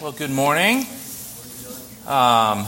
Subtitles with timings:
[0.00, 0.86] Well, good morning.
[2.06, 2.66] Um,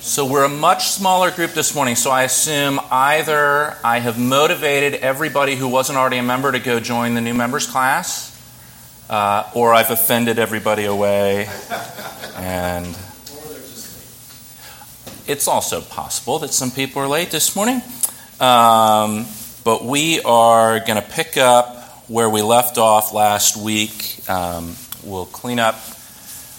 [0.00, 4.94] so, we're a much smaller group this morning, so I assume either I have motivated
[5.00, 8.34] everybody who wasn't already a member to go join the new members class,
[9.10, 11.50] uh, or I've offended everybody away.
[12.36, 12.86] And
[15.26, 17.82] it's also possible that some people are late this morning.
[18.40, 19.26] Um,
[19.64, 24.26] but we are going to pick up where we left off last week.
[24.30, 25.76] Um, we'll clean up,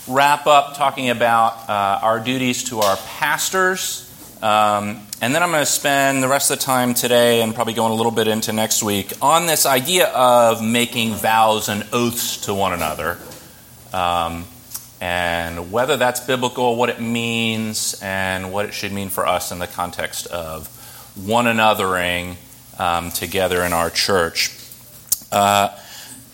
[0.07, 4.05] wrap up talking about uh, our duties to our pastors.
[4.41, 7.73] Um, and then I'm going to spend the rest of the time today and probably
[7.73, 12.45] going a little bit into next week on this idea of making vows and oaths
[12.45, 13.17] to one another.
[13.91, 14.45] Um,
[15.01, 19.59] and whether that's biblical, what it means, and what it should mean for us in
[19.59, 20.67] the context of
[21.15, 22.35] one anothering
[22.77, 24.57] um, together in our church.
[25.31, 25.69] Uh,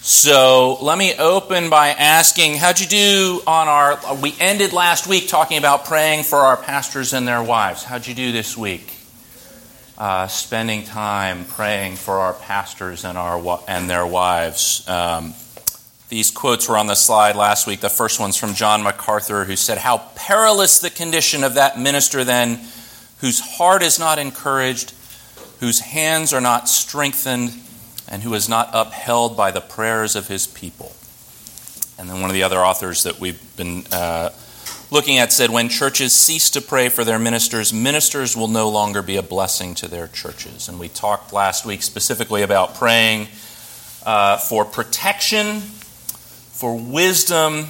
[0.05, 3.99] so let me open by asking, how'd you do on our?
[4.21, 7.83] We ended last week talking about praying for our pastors and their wives.
[7.83, 8.99] How'd you do this week?
[9.97, 14.87] Uh, spending time praying for our pastors and our and their wives.
[14.87, 15.33] Um,
[16.09, 17.79] these quotes were on the slide last week.
[17.79, 22.23] The first one's from John MacArthur, who said, "How perilous the condition of that minister
[22.23, 22.59] then,
[23.21, 24.93] whose heart is not encouraged,
[25.61, 27.59] whose hands are not strengthened."
[28.07, 30.95] And who is not upheld by the prayers of his people.
[31.97, 34.29] And then one of the other authors that we've been uh,
[34.91, 39.01] looking at said, When churches cease to pray for their ministers, ministers will no longer
[39.01, 40.67] be a blessing to their churches.
[40.67, 43.27] And we talked last week specifically about praying
[44.05, 47.67] uh, for protection, for wisdom,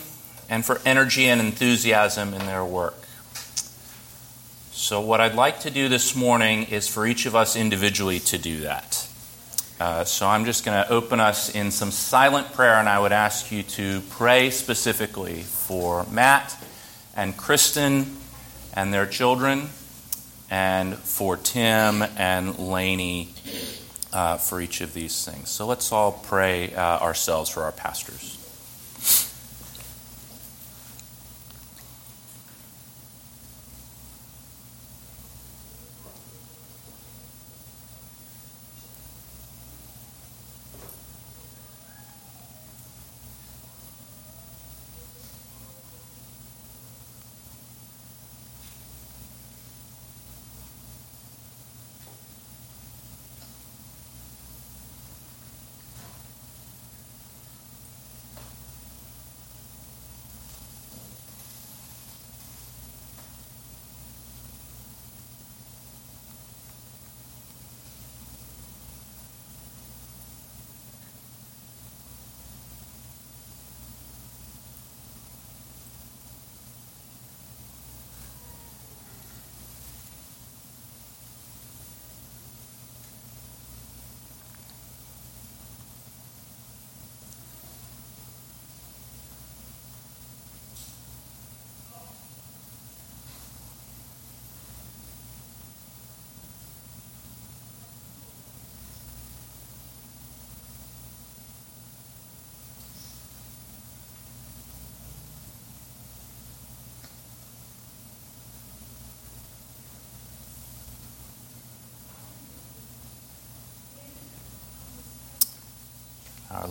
[0.49, 2.95] and for energy and enthusiasm in their work.
[4.71, 8.37] So, what I'd like to do this morning is for each of us individually to
[8.37, 9.04] do that.
[9.77, 13.11] Uh, so I'm just going to open us in some silent prayer, and I would
[13.11, 16.55] ask you to pray specifically for Matt
[17.13, 18.15] and Kristen
[18.73, 19.69] and their children,
[20.49, 23.29] and for Tim and Laney
[24.13, 25.49] uh, for each of these things.
[25.49, 28.44] So let's all pray uh, ourselves for our pastors.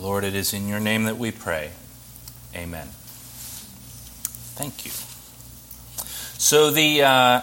[0.05, 1.71] Lord, it is in your name that we pray.
[2.53, 2.87] Amen.
[4.53, 4.91] Thank you.
[6.37, 7.41] So the uh,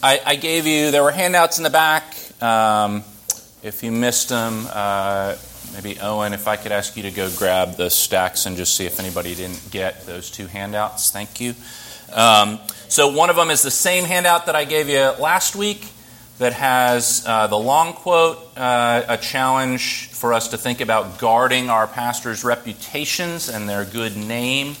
[0.00, 2.16] I, I, gave you there were handouts in the back.
[2.40, 3.02] Um,
[3.64, 5.34] if you missed them, uh,
[5.72, 8.86] maybe Owen, if I could ask you to go grab the stacks and just see
[8.86, 11.10] if anybody didn't get those two handouts.
[11.10, 11.54] Thank you.
[12.12, 15.84] Um, so one of them is the same handout that I gave you last week
[16.38, 21.70] that has uh, the long quote, uh, a challenge for us to think about guarding
[21.70, 24.74] our pastors' reputations and their good name.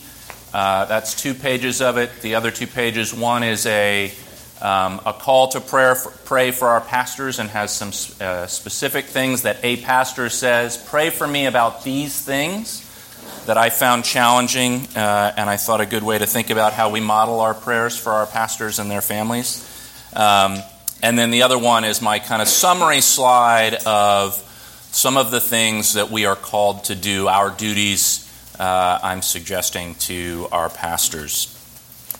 [0.52, 2.10] Uh, that's two pages of it.
[2.22, 4.12] The other two pages, one is a,
[4.60, 7.90] um, a call to prayer for, pray for our pastors and has some
[8.20, 10.76] uh, specific things that a pastor says.
[10.76, 12.80] Pray for me about these things
[13.46, 16.90] that I found challenging, uh, and I thought a good way to think about how
[16.90, 19.70] we model our prayers for our pastors and their families.
[20.14, 20.62] Um,
[21.04, 24.38] and then the other one is my kind of summary slide of
[24.90, 28.26] some of the things that we are called to do, our duties,
[28.58, 31.50] uh, I'm suggesting to our pastors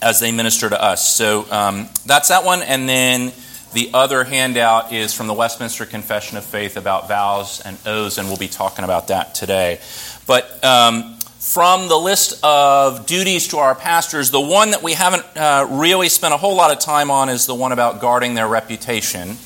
[0.03, 1.17] as they minister to us.
[1.17, 2.61] So um, that's that one.
[2.61, 3.33] And then
[3.73, 8.29] the other handout is from the Westminster Confession of Faith about vows and oaths, and
[8.29, 9.81] we'll be talking about that today.
[10.27, 15.25] But um, from the list of duties to our pastors, the one that we haven't
[15.37, 18.49] uh, really spent a whole lot of time on is the one about guarding their
[18.49, 19.37] reputation.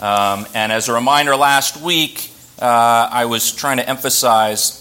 [0.00, 4.80] Um, and as a reminder, last week uh, I was trying to emphasize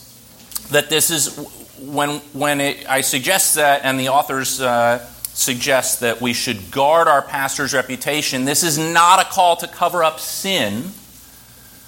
[0.72, 1.38] that this is
[1.80, 7.08] when, when it, I suggest that, and the authors uh, suggest that we should guard
[7.08, 10.86] our pastor's reputation, this is not a call to cover up sin.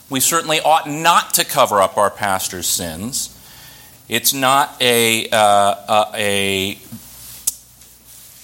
[0.08, 3.35] We certainly ought not to cover up our pastor's sins.
[4.08, 6.78] It's not a, uh, a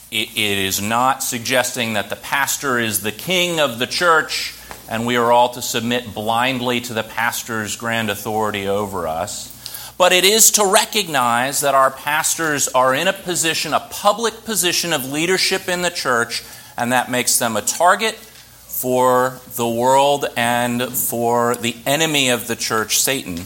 [0.09, 4.55] it, it is not suggesting that the pastor is the king of the church
[4.89, 9.49] and we are all to submit blindly to the pastor's grand authority over us.
[9.97, 14.93] But it is to recognize that our pastors are in a position, a public position
[14.93, 16.43] of leadership in the church,
[16.75, 22.55] and that makes them a target for the world and for the enemy of the
[22.55, 23.45] church, Satan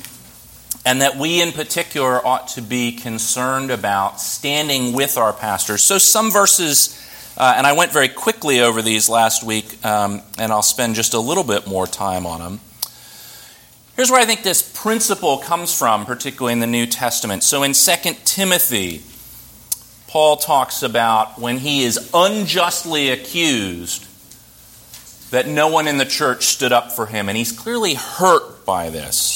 [0.85, 5.83] and that we in particular ought to be concerned about standing with our pastors.
[5.83, 7.01] So, some verses,
[7.35, 11.15] uh, and I went very quickly over these last week, um, and I'll spend just
[11.15, 12.59] a little bit more time on them.
[13.95, 17.41] Here's where I think this principle comes from, particularly in the New Testament.
[17.41, 19.01] So, in 2 Timothy,
[20.07, 24.05] Paul talks about when he is unjustly accused
[25.31, 28.91] that no one in the church stood up for him, and he's clearly hurt by
[28.91, 29.34] this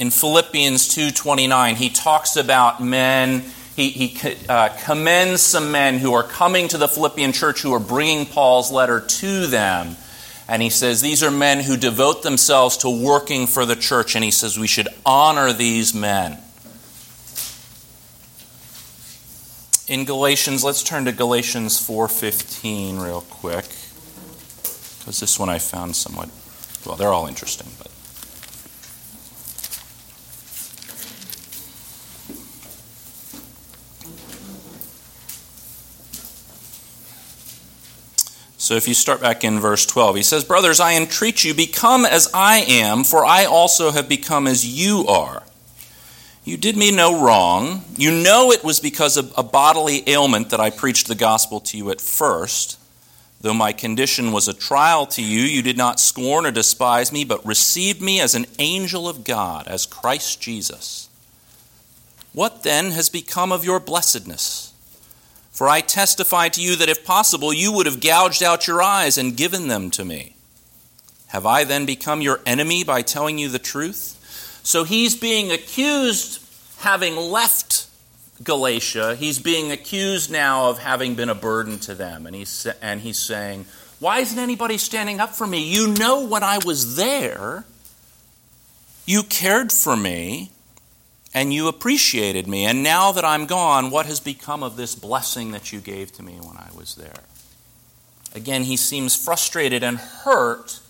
[0.00, 3.44] in Philippians 2:29, he talks about men.
[3.76, 7.80] He, he uh, commends some men who are coming to the Philippian church who are
[7.80, 9.96] bringing Paul's letter to them.
[10.48, 14.14] And he says, These are men who devote themselves to working for the church.
[14.14, 16.38] And he says, We should honor these men.
[19.86, 23.66] In Galatians, let's turn to Galatians 4:15 real quick.
[24.98, 26.30] Because this one I found somewhat
[26.86, 27.90] well, they're all interesting, but
[38.70, 42.04] So if you start back in verse 12, he says, Brothers, I entreat you, become
[42.04, 45.42] as I am, for I also have become as you are.
[46.44, 47.82] You did me no wrong.
[47.96, 51.76] You know it was because of a bodily ailment that I preached the gospel to
[51.76, 52.78] you at first.
[53.40, 57.24] Though my condition was a trial to you, you did not scorn or despise me,
[57.24, 61.08] but received me as an angel of God, as Christ Jesus.
[62.32, 64.69] What then has become of your blessedness?
[65.60, 69.18] For I testify to you that if possible, you would have gouged out your eyes
[69.18, 70.34] and given them to me.
[71.26, 74.18] Have I then become your enemy by telling you the truth?
[74.62, 76.42] So he's being accused,
[76.78, 77.88] having left
[78.42, 82.26] Galatia, he's being accused now of having been a burden to them.
[82.26, 83.66] And he's, and he's saying,
[83.98, 85.62] Why isn't anybody standing up for me?
[85.62, 87.66] You know, when I was there,
[89.04, 90.52] you cared for me
[91.32, 92.64] and you appreciated me.
[92.64, 96.22] And now that I'm gone, what has become of this blessing that you gave to
[96.22, 97.24] me when I was there?
[98.34, 100.80] Again, he seems frustrated and hurt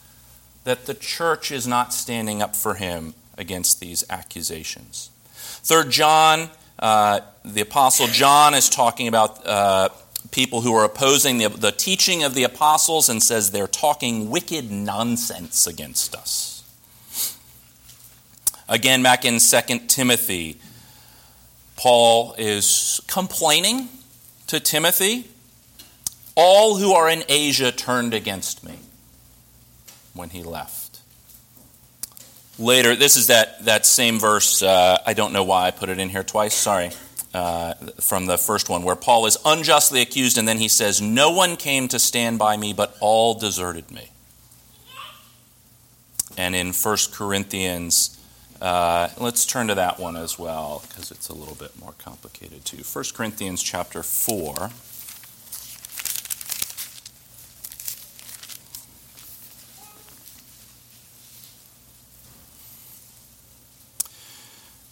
[0.65, 5.11] that the church is not standing up for him against these accusations.
[5.35, 9.89] Third John, uh, the Apostle John is talking about uh,
[10.31, 14.71] people who are opposing the, the teaching of the apostles and says they're talking wicked
[14.71, 16.60] nonsense against us.
[18.71, 20.61] Again, back in 2 Timothy,
[21.75, 23.89] Paul is complaining
[24.47, 25.27] to Timothy
[26.37, 28.79] All who are in Asia turned against me
[30.15, 31.01] when he left.
[32.61, 34.63] Later, this is that, that same verse.
[34.63, 36.55] Uh, I don't know why I put it in here twice.
[36.55, 36.91] Sorry.
[37.35, 41.33] Uh, from the first one, where Paul is unjustly accused, and then he says, No
[41.33, 44.11] one came to stand by me, but all deserted me.
[46.37, 48.17] And in 1 Corinthians
[48.61, 52.65] uh, let's turn to that one as well because it's a little bit more complicated
[52.65, 52.79] too.
[52.79, 54.71] 1 Corinthians chapter 4.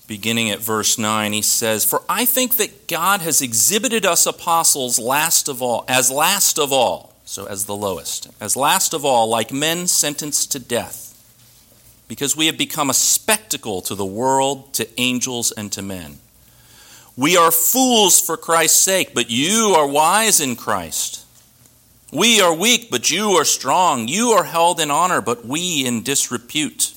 [0.07, 4.99] Beginning at verse 9, he says, For I think that God has exhibited us apostles
[4.99, 9.29] last of all, as last of all, so as the lowest, as last of all,
[9.29, 11.08] like men sentenced to death
[12.09, 16.19] because we have become a spectacle to the world, to angels, and to men.
[17.17, 21.25] We are fools for Christ's sake, but you are wise in Christ.
[22.12, 24.09] We are weak, but you are strong.
[24.09, 26.95] You are held in honor, but we in disrepute.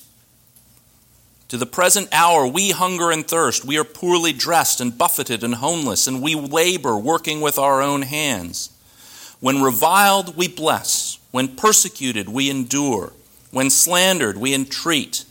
[1.48, 3.62] To the present hour, we hunger and thirst.
[3.62, 8.02] We are poorly dressed and buffeted and homeless, and we labor, working with our own
[8.02, 8.70] hands.
[9.40, 11.18] When reviled, we bless.
[11.30, 13.12] When persecuted, we endure.
[13.52, 15.24] When slandered, we entreat.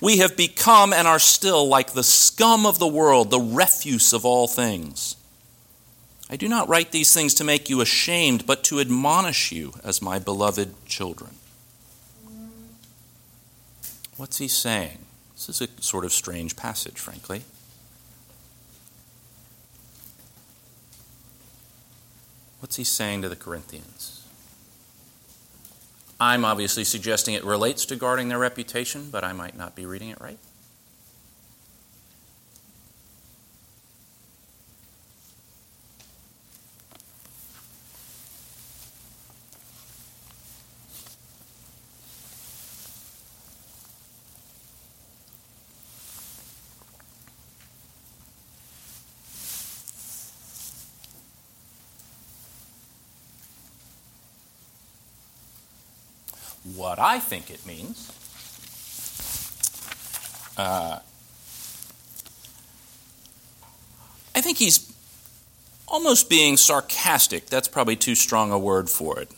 [0.00, 4.24] We have become and are still like the scum of the world, the refuse of
[4.24, 5.16] all things.
[6.30, 10.02] I do not write these things to make you ashamed, but to admonish you as
[10.02, 11.30] my beloved children.
[14.16, 14.98] What's he saying?
[15.34, 17.42] This is a sort of strange passage, frankly.
[22.60, 23.97] What's he saying to the Corinthians?
[26.20, 30.08] I'm obviously suggesting it relates to guarding their reputation, but I might not be reading
[30.08, 30.38] it right.
[56.74, 58.12] What I think it means.
[60.56, 60.98] Uh,
[64.34, 64.92] I think he's
[65.86, 67.46] almost being sarcastic.
[67.46, 69.30] That's probably too strong a word for it.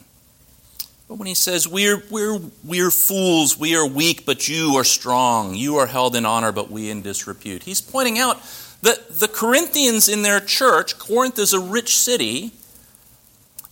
[1.08, 5.54] But when he says, we're, we're, we're fools, we are weak, but you are strong,
[5.54, 8.40] you are held in honor, but we in disrepute, he's pointing out
[8.82, 12.52] that the Corinthians in their church, Corinth is a rich city,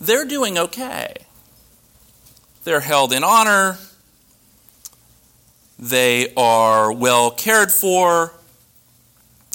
[0.01, 1.15] they're doing okay.
[2.69, 3.79] They're held in honor.
[5.79, 8.35] They are well cared for.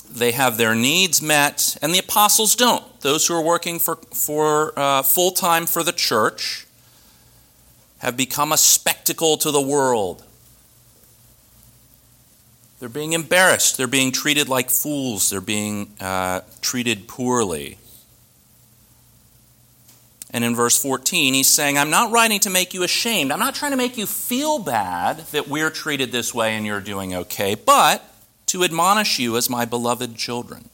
[0.10, 1.77] They have their needs met.
[1.84, 2.84] And the apostles don't.
[3.01, 6.65] Those who are working for, for uh, full time for the church
[8.00, 10.24] have become a spectacle to the world.
[12.79, 13.77] They're being embarrassed.
[13.77, 15.29] They're being treated like fools.
[15.29, 17.77] They're being uh, treated poorly.
[20.33, 23.31] And in verse 14, he's saying, I'm not writing to make you ashamed.
[23.31, 26.81] I'm not trying to make you feel bad that we're treated this way and you're
[26.81, 28.03] doing okay, but
[28.47, 30.69] to admonish you as my beloved children.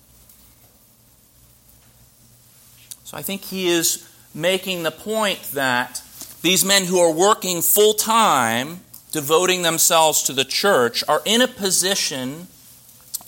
[3.04, 6.04] So I think he is making the point that
[6.42, 8.80] these men who are working full time,
[9.12, 12.48] devoting themselves to the church, are in a position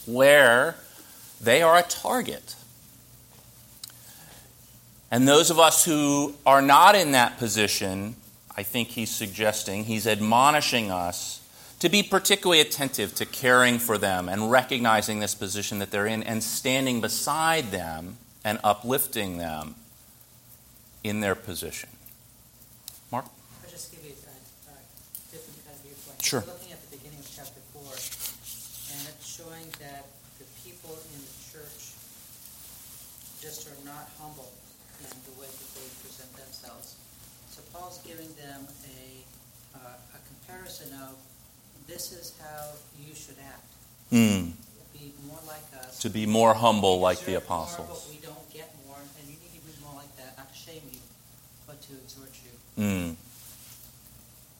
[0.05, 0.75] where
[1.41, 2.55] they are a target
[5.11, 8.15] and those of us who are not in that position,
[8.55, 11.41] I think he's suggesting, he's admonishing us
[11.79, 16.23] to be particularly attentive to caring for them and recognizing this position that they're in
[16.23, 19.75] and standing beside them and uplifting them
[21.03, 21.89] in their position.
[23.11, 23.25] Mark?
[23.25, 24.79] I'll just give you a, a
[25.29, 26.23] different kind of viewpoint.
[26.23, 26.43] Sure.
[26.47, 30.05] Looking at the beginning of chapter 4, and it's showing that
[30.39, 31.99] the people in the church
[33.41, 34.53] just are not humble
[35.05, 36.95] in the way that they present themselves.
[37.49, 41.15] So Paul's giving them a, uh, a comparison of
[41.87, 43.65] this is how you should act.
[44.11, 44.51] Mm.
[44.93, 45.99] Be more like us.
[45.99, 48.05] To be more humble like the deserve more, apostles.
[48.05, 50.57] but we don't get more, and you need to be more like that, not to
[50.57, 50.99] shame you,
[51.67, 52.83] but to exhort you.
[52.83, 53.15] Mm.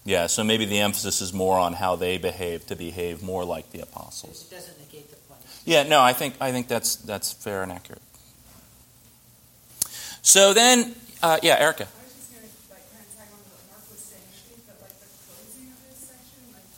[0.04, 3.72] Yeah, so maybe the emphasis is more on how they behave to behave more like
[3.72, 4.48] the apostles.
[4.52, 5.42] It doesn't negate the point.
[5.64, 8.02] Yeah, no, I think I think that's that's fair and accurate.
[10.22, 11.86] So then, uh, yeah, Erica.
[11.90, 14.22] I was just going to like kind of tag on to what Mark was saying.
[14.32, 16.70] I think that like the closing of this section, like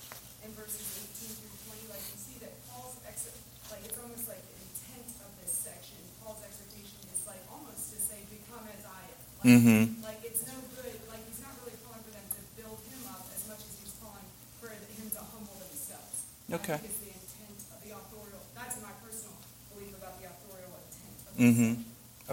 [0.48, 3.30] in verses 18 through 20, like you see that Paul's ex-
[3.68, 6.00] like it's almost like the intent of this section.
[6.24, 9.84] Paul's exhortation is like almost to say, "Become as I am." Like, Mm-hmm.
[10.08, 10.96] like it's no good.
[11.12, 13.92] Like he's not really calling for them to build him up as much as he's
[14.00, 14.24] calling
[14.64, 16.32] for him to humble themselves.
[16.48, 16.80] Okay.
[16.80, 18.40] The intent of the authorial.
[18.56, 19.36] That's my personal
[19.76, 21.16] belief about the authorial intent.
[21.28, 21.72] Of Mm-hmm.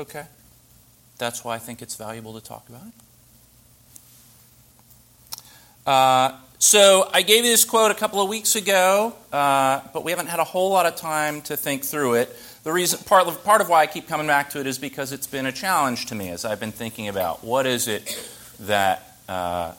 [0.07, 0.25] Okay.
[1.21, 2.93] That's why I think it's valuable to talk about it.
[5.87, 10.13] Uh, so I gave you this quote a couple of weeks ago, uh, but we
[10.13, 12.35] haven't had a whole lot of time to think through it.
[12.65, 15.13] The reason, part of, part of why I keep coming back to it is because
[15.13, 18.19] it's been a challenge to me as I've been thinking about what is it
[18.61, 19.73] that uh,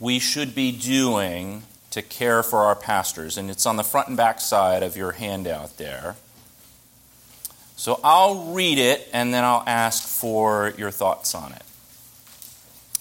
[0.00, 4.16] we should be doing to care for our pastors, and it's on the front and
[4.16, 6.16] back side of your handout there.
[7.78, 11.62] So I'll read it and then I'll ask for your thoughts on it.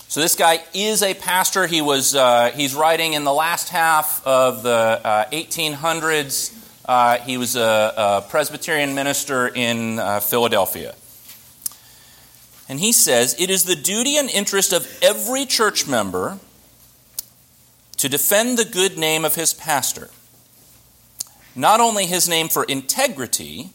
[0.07, 1.65] So this guy is a pastor.
[1.65, 4.69] He was uh, he's writing in the last half of the
[5.03, 6.55] uh, 1800s.
[6.85, 10.93] Uh, he was a, a, Presbyterian minister in uh, Philadelphia.
[12.69, 16.37] And he says, It is the duty and interest of every church member
[17.97, 20.11] to defend the good name of his pastor.
[21.55, 23.71] Not only his name for integrity,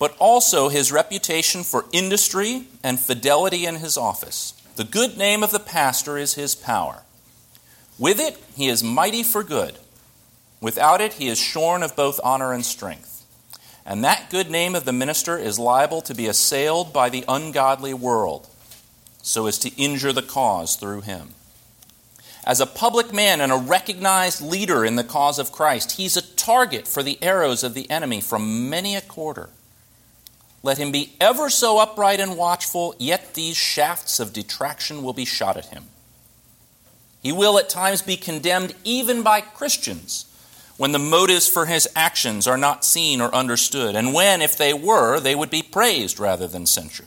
[0.00, 4.54] but also his reputation for industry and fidelity in his office.
[4.76, 7.02] The good name of the pastor is his power.
[7.98, 9.76] With it, he is mighty for good.
[10.58, 13.26] Without it, he is shorn of both honor and strength.
[13.84, 17.92] And that good name of the minister is liable to be assailed by the ungodly
[17.92, 18.48] world,
[19.20, 21.34] so as to injure the cause through him.
[22.46, 26.22] As a public man and a recognized leader in the cause of Christ, he's a
[26.22, 29.50] target for the arrows of the enemy from many a quarter.
[30.62, 35.24] Let him be ever so upright and watchful, yet these shafts of detraction will be
[35.24, 35.84] shot at him.
[37.22, 40.26] He will at times be condemned even by Christians
[40.76, 44.72] when the motives for his actions are not seen or understood, and when, if they
[44.72, 47.06] were, they would be praised rather than censured.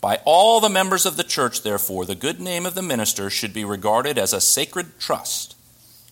[0.00, 3.54] By all the members of the church, therefore, the good name of the minister should
[3.54, 5.56] be regarded as a sacred trust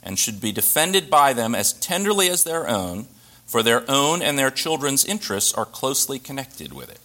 [0.00, 3.06] and should be defended by them as tenderly as their own
[3.52, 6.98] for their own and their children's interests are closely connected with it.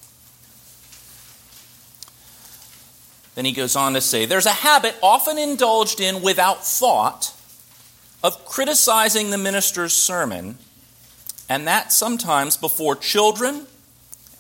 [3.35, 7.33] Then he goes on to say there's a habit often indulged in without thought
[8.23, 10.57] of criticizing the minister's sermon,
[11.49, 13.67] and that sometimes before children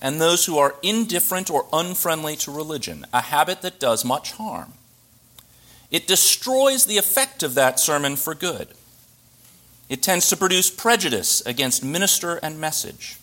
[0.01, 4.71] and those who are indifferent or unfriendly to religion, a habit that does much harm.
[5.91, 8.69] It destroys the effect of that sermon for good.
[9.89, 13.17] It tends to produce prejudice against minister and message.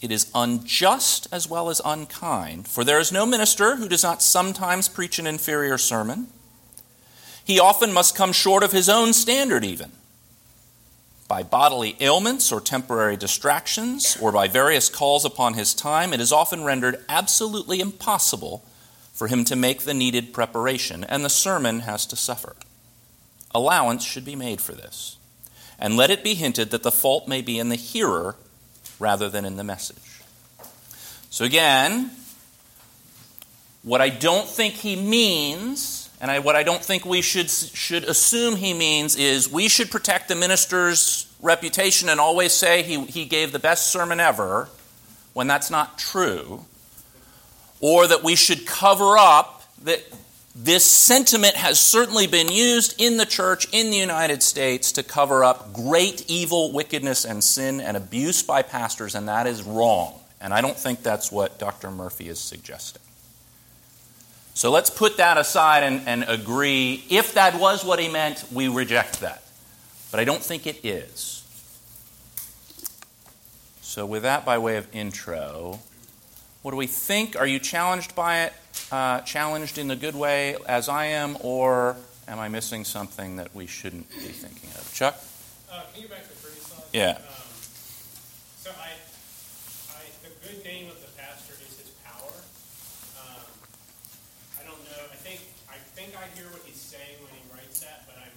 [0.00, 4.22] It is unjust as well as unkind, for there is no minister who does not
[4.22, 6.28] sometimes preach an inferior sermon.
[7.44, 9.92] He often must come short of his own standard, even.
[11.28, 16.32] By bodily ailments or temporary distractions, or by various calls upon his time, it is
[16.32, 18.64] often rendered absolutely impossible
[19.12, 22.56] for him to make the needed preparation, and the sermon has to suffer.
[23.52, 25.18] Allowance should be made for this
[25.80, 28.36] and let it be hinted that the fault may be in the hearer
[28.98, 30.20] rather than in the message.
[31.30, 32.10] So, again,
[33.82, 38.04] what I don't think he means, and I, what I don't think we should, should
[38.04, 43.24] assume he means, is we should protect the minister's reputation and always say he, he
[43.24, 44.68] gave the best sermon ever
[45.32, 46.64] when that's not true,
[47.80, 50.04] or that we should cover up that
[50.62, 55.42] this sentiment has certainly been used in the church in the United States to cover
[55.42, 60.20] up great evil, wickedness, and sin and abuse by pastors, and that is wrong.
[60.38, 61.90] And I don't think that's what Dr.
[61.90, 63.00] Murphy is suggesting.
[64.52, 67.04] So let's put that aside and, and agree.
[67.08, 69.42] If that was what he meant, we reject that.
[70.10, 71.38] But I don't think it is.
[73.80, 75.80] So, with that by way of intro,
[76.62, 77.38] what do we think?
[77.38, 78.52] Are you challenged by it?
[78.92, 81.96] Uh, challenged in the good way, as I am, or
[82.28, 84.92] am I missing something that we shouldn't be thinking of?
[84.92, 85.16] Chuck?
[85.70, 86.84] Uh, can you go back to the previous slide?
[86.92, 87.16] Yeah.
[87.16, 87.48] Um,
[88.60, 88.92] so I,
[89.94, 92.34] I, the good name of the pastor is his power.
[93.22, 93.46] Um,
[94.58, 95.02] I don't know.
[95.08, 98.36] I think I think I hear what he's saying when he writes that, but I'm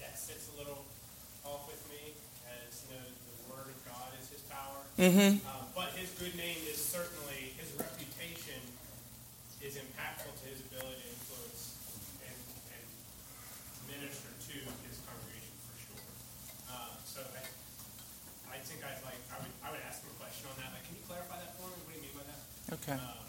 [0.00, 0.84] that sits a little
[1.42, 2.14] off with me
[2.46, 4.78] as you know the word of God is his power.
[5.00, 5.40] Mm-hmm.
[5.48, 5.53] Um,
[6.04, 8.60] his good name is certainly his reputation
[9.64, 11.80] is impactful to his ability to influence
[12.20, 12.36] and,
[12.76, 12.84] and
[13.88, 16.04] minister to his congregation for sure.
[16.68, 17.40] Uh, so I,
[18.52, 20.76] I think I'd like I would I would ask him a question on that.
[20.76, 21.80] Like, can you clarify that for me?
[21.88, 22.40] What do you mean by that?
[22.84, 23.00] Okay.
[23.00, 23.24] Um,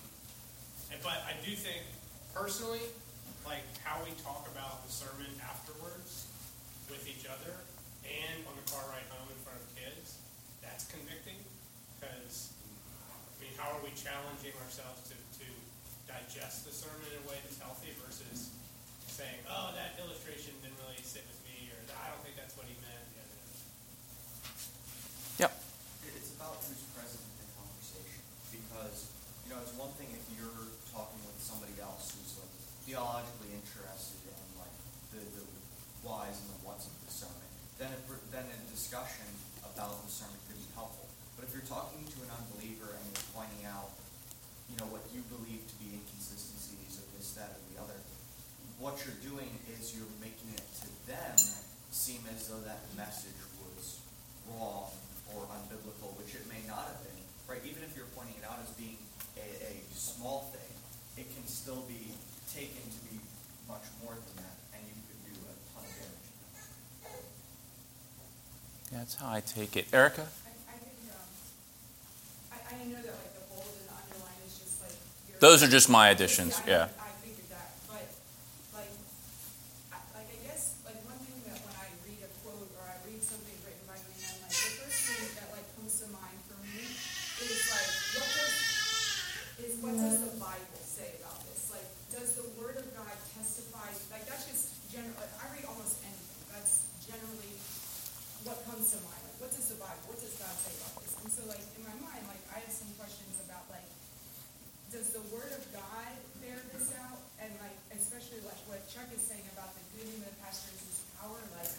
[0.92, 1.80] and, but I do think
[2.36, 2.84] personally,
[3.48, 6.28] like how we talk about the sermon afterwards
[6.92, 7.56] with each other
[8.04, 10.20] and on the car ride home in front of kids,
[10.60, 11.25] that's convicting because I mean,
[13.58, 15.48] how are we challenging ourselves to, to
[16.08, 18.52] digest the sermon in a way that's healthy versus
[19.08, 22.68] saying, "Oh, that illustration didn't really sit with me," or "I don't think that's what
[22.68, 25.52] he meant." Yeah, Yep.
[26.16, 28.20] It's about who's present in the conversation.
[28.52, 29.08] Because,
[29.48, 32.52] you know, it's one thing if you're talking with somebody else who's like
[32.88, 34.76] theologically interested in like
[35.16, 35.44] the, the
[36.06, 37.50] whys and the whats of the sermon.
[37.82, 38.00] Then it,
[38.32, 39.28] then a discussion
[39.66, 41.10] about the sermon could be helpful.
[41.36, 43.92] But if you're talking to an unbeliever and you're pointing out,
[44.72, 48.00] you know, what you believe to be inconsistencies of this, that, or the other,
[48.86, 51.34] what you're doing is you're making it to them
[51.90, 53.98] seem as though that message was
[54.46, 54.94] wrong
[55.34, 57.18] or unbiblical, which it may not have been,
[57.50, 57.66] right?
[57.66, 59.02] Even if you're pointing it out as being
[59.42, 60.70] a, a small thing,
[61.18, 62.14] it can still be
[62.54, 63.18] taken to be
[63.66, 66.30] much more than that, and you could do a ton of damage.
[68.94, 69.90] That's how I take it.
[69.98, 70.30] Erica?
[70.30, 71.26] I, I think, um,
[72.54, 74.94] I, I know that like the bold and the underline is just like.
[75.42, 76.88] Those are just my additions, I- yeah.
[90.46, 91.74] Bible say about this?
[91.74, 93.90] Like, does the Word of God testify?
[94.14, 95.18] Like, that's just general.
[95.18, 96.46] Like, I read almost anything.
[96.54, 97.58] That's generally
[98.46, 99.22] what comes to mind.
[99.26, 100.06] Like, what does the Bible?
[100.06, 101.18] What does God say about this?
[101.26, 103.90] And so, like in my mind, like I have some questions about like,
[104.94, 106.14] does the Word of God
[106.46, 107.18] bear this out?
[107.42, 111.02] And like, especially like what Chuck is saying about the good and the pastors is
[111.18, 111.42] power.
[111.58, 111.74] Like,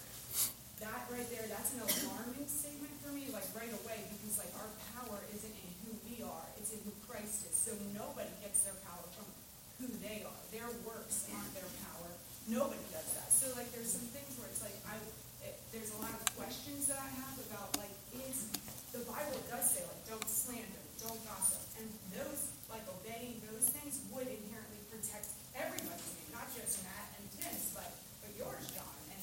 [0.83, 4.69] that right there, that's an alarming statement for me, like right away, because like our
[4.93, 7.57] power isn't in who we are, it's in who Christ is.
[7.57, 8.29] So nobody
[10.07, 10.41] they are.
[10.55, 12.11] Their works aren't their power.
[12.47, 13.29] Nobody does that.
[13.35, 14.95] So like there's some things where it's like I
[15.43, 18.47] it, there's a lot of questions that I have about like is
[18.95, 23.99] the Bible does say like don't slander, don't gossip, and those like obeying those things
[24.15, 27.91] would inherently protect everybody's name, not just Matt and Tim's, but
[28.23, 29.23] but yours, John, and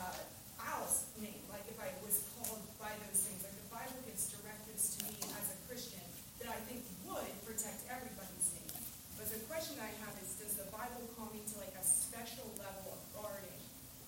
[0.00, 1.44] uh, Al's name.
[1.52, 5.20] Like if I was called by those things, like the Bible gives directives to me
[5.36, 6.04] as a Christian
[6.40, 8.72] that I think would protect everybody's name.
[9.16, 12.44] But the question I have is, does the Bible call me to like a special
[12.58, 13.62] level of guarding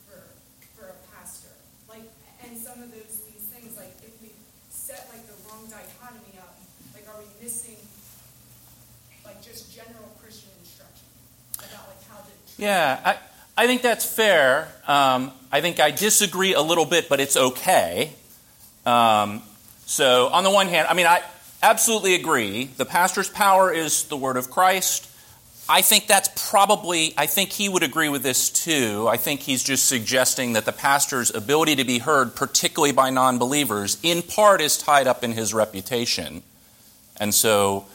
[0.05, 0.35] for
[0.75, 1.55] for a pastor?
[1.89, 2.05] Like,
[2.45, 4.35] and some of those these things, like if we
[4.87, 6.57] set like the wrong dichotomy up,
[6.95, 7.75] like are we missing
[9.25, 11.09] like just general Christian instruction
[11.59, 13.17] about like how to Yeah, I,
[13.65, 14.69] I think that's fair.
[14.87, 18.13] Um, I think I disagree a little bit, but it's okay.
[18.85, 19.43] Um,
[19.87, 21.21] so, on the one hand, I mean, I
[21.65, 22.67] absolutely agree.
[22.67, 25.11] The pastor's power is the word of Christ.
[25.69, 29.09] I think that's probably, I think he would agree with this too.
[29.11, 33.39] I think he's just suggesting that the pastor's ability to be heard, particularly by non
[33.39, 36.43] believers, in part is tied up in his reputation.
[37.19, 37.87] And so,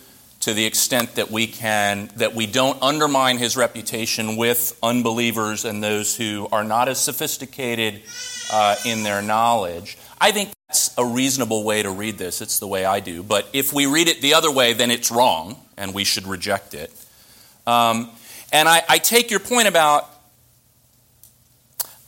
[0.41, 5.83] to the extent that we can, that we don't undermine his reputation with unbelievers and
[5.83, 8.01] those who are not as sophisticated
[8.51, 12.41] uh, in their knowledge, I think that's a reasonable way to read this.
[12.41, 13.23] It's the way I do.
[13.23, 16.73] But if we read it the other way, then it's wrong, and we should reject
[16.73, 16.91] it.
[17.71, 18.09] Um,
[18.51, 20.09] and I, I take your point about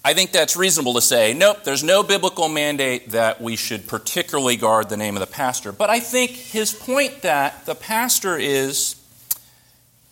[0.06, 4.58] I think that's reasonable to say, nope, there's no biblical mandate that we should particularly
[4.58, 5.72] guard the name of the pastor.
[5.72, 8.98] But I think his point that the pastor is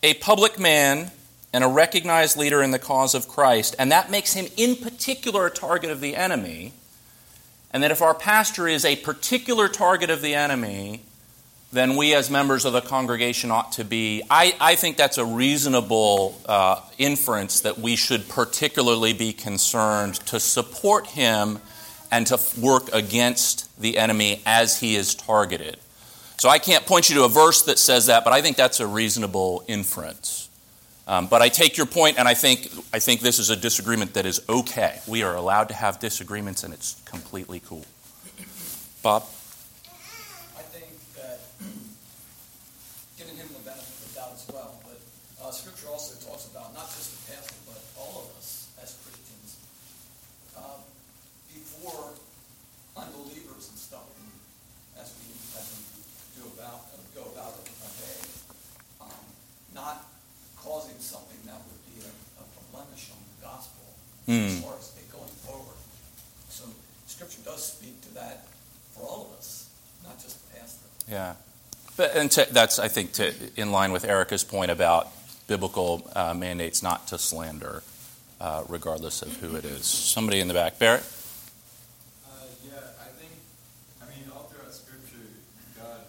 [0.02, 1.12] a public man
[1.52, 5.48] and a recognized leader in the cause of Christ, and that makes him in particular
[5.48, 6.72] a target of the enemy,
[7.72, 11.02] and that if our pastor is a particular target of the enemy,
[11.72, 14.24] then we as members of the congregation ought to be.
[14.30, 20.40] I, I think that's a reasonable uh, inference that we should particularly be concerned to
[20.40, 21.60] support him
[22.12, 25.78] and to work against the enemy as he is targeted.
[26.38, 28.80] So I can't point you to a verse that says that, but I think that's
[28.80, 30.50] a reasonable inference.
[31.08, 34.14] Um, but I take your point, and I think, I think this is a disagreement
[34.16, 35.00] that is okay.
[35.08, 37.86] We are allowed to have disagreements, and it's completely cool.
[39.04, 39.24] Bob?
[40.58, 41.42] I think that
[43.18, 45.02] giving him the benefit of the doubt as well, but
[45.42, 49.58] uh, Scripture also talks about not just the pastor, but all of us as Christians,
[50.56, 50.80] uh,
[51.50, 52.14] before
[52.96, 54.30] unbelievers and stuff, and
[55.02, 55.82] as we as we
[56.38, 58.22] do about uh, go about it our day,
[59.02, 59.26] um,
[59.74, 60.06] not
[60.62, 63.50] causing something that would be a, a blemish on the
[64.32, 65.76] gospel as far as it going forward.
[66.50, 66.64] So
[67.08, 68.46] Scripture does speak to that
[68.94, 69.70] for all of us,
[70.04, 70.88] not just the pastor.
[71.10, 71.34] Yeah.
[71.98, 75.10] But, and to, that's, I think, to, in line with Erica's point about
[75.48, 77.84] biblical uh, mandates not to slander,
[78.40, 79.86] uh, regardless of who it is.
[79.86, 80.80] Somebody in the back.
[80.80, 81.04] Barrett?
[82.26, 83.34] Uh, yeah, I think,
[84.02, 85.28] I mean, all throughout Scripture,
[85.78, 86.08] God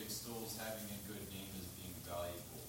[0.00, 2.64] extols having a good name as being valuable.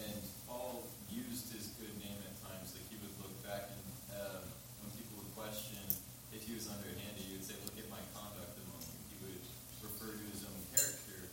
[0.00, 2.72] And Paul used his good name at times.
[2.72, 3.84] Like he would look back and
[4.16, 4.42] um,
[4.80, 5.84] when people would question
[6.32, 9.44] if he was underhanded, he would say, "Look at my conduct among you." He would
[9.84, 11.28] refer to his own character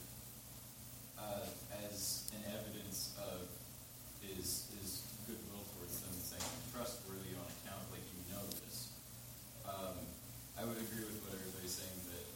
[1.16, 1.48] uh,
[1.88, 3.48] as an evidence of
[4.20, 8.92] his his goodwill towards them, and saying, "I'm trustworthy on account, like you know this."
[9.64, 9.96] Um,
[10.60, 12.28] I would agree with what everybody's saying that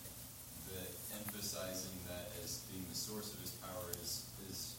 [0.71, 4.73] that emphasizing that as being the source of his power is is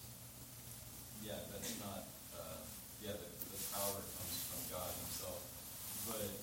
[1.23, 2.03] yeah, that's not
[2.35, 2.59] uh,
[2.99, 5.39] yeah, the, the power comes from God Himself.
[6.11, 6.35] But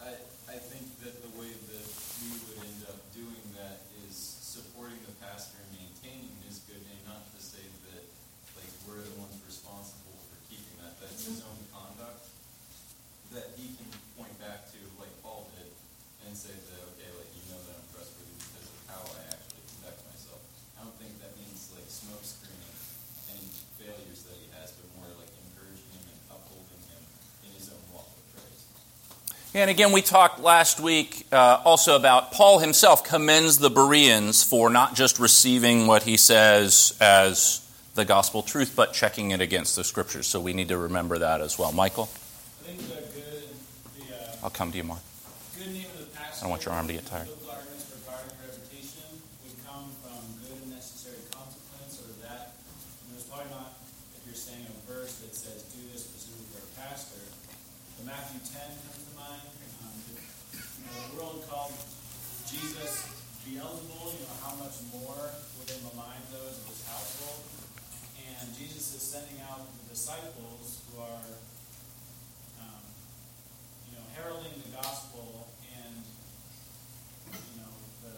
[0.00, 0.16] I
[0.48, 1.86] I think that the way that
[2.24, 7.04] we would end up doing that is supporting the pastor and maintaining his good name,
[7.04, 7.60] not to say
[7.92, 8.02] that
[8.56, 10.96] like we're the ones responsible for keeping that.
[10.96, 12.24] That's his own conduct
[13.36, 15.68] that he can point back to, like Paul did,
[16.24, 19.64] and say that, okay, like, you know that I'm trustworthy because of how I actually
[19.76, 20.40] conduct myself.
[20.82, 22.74] I don't think that means like smoke screening
[23.30, 23.46] any
[23.78, 27.02] failures that he has, but more like encouraging him and upholding him
[27.46, 28.66] in his own walk with Christ.
[29.54, 34.70] And again, we talked last week uh, also about Paul himself commends the Bereans for
[34.70, 37.60] not just receiving what he says as
[37.94, 40.26] the gospel truth, but checking it against the scriptures.
[40.26, 41.70] So we need to remember that as well.
[41.70, 42.08] Michael,
[42.62, 43.44] I think the good,
[44.08, 45.00] the uh, I'll come to you, Mark.
[45.58, 46.38] good name of the pastor.
[46.38, 47.28] I don't want your arm to get tired.
[47.28, 49.04] Biblical arguments regarding reputation
[49.44, 52.56] would come from good and necessary consequence, or that.
[53.12, 53.76] There's probably not,
[54.16, 57.20] if you're saying a verse that says, "Do this specifically for a pastor."
[58.00, 58.56] The Matthew 10
[58.88, 59.44] comes to mind.
[59.84, 60.16] Um, the,
[60.56, 61.76] you know, the world called
[62.48, 63.12] Jesus
[63.44, 67.44] Beelzebul, you know, how much more will they malign those of his household?
[68.16, 71.28] And Jesus is sending out the disciples who are,
[72.56, 72.80] um,
[73.84, 76.00] you know, heralding the gospel and,
[77.36, 78.16] you know, the,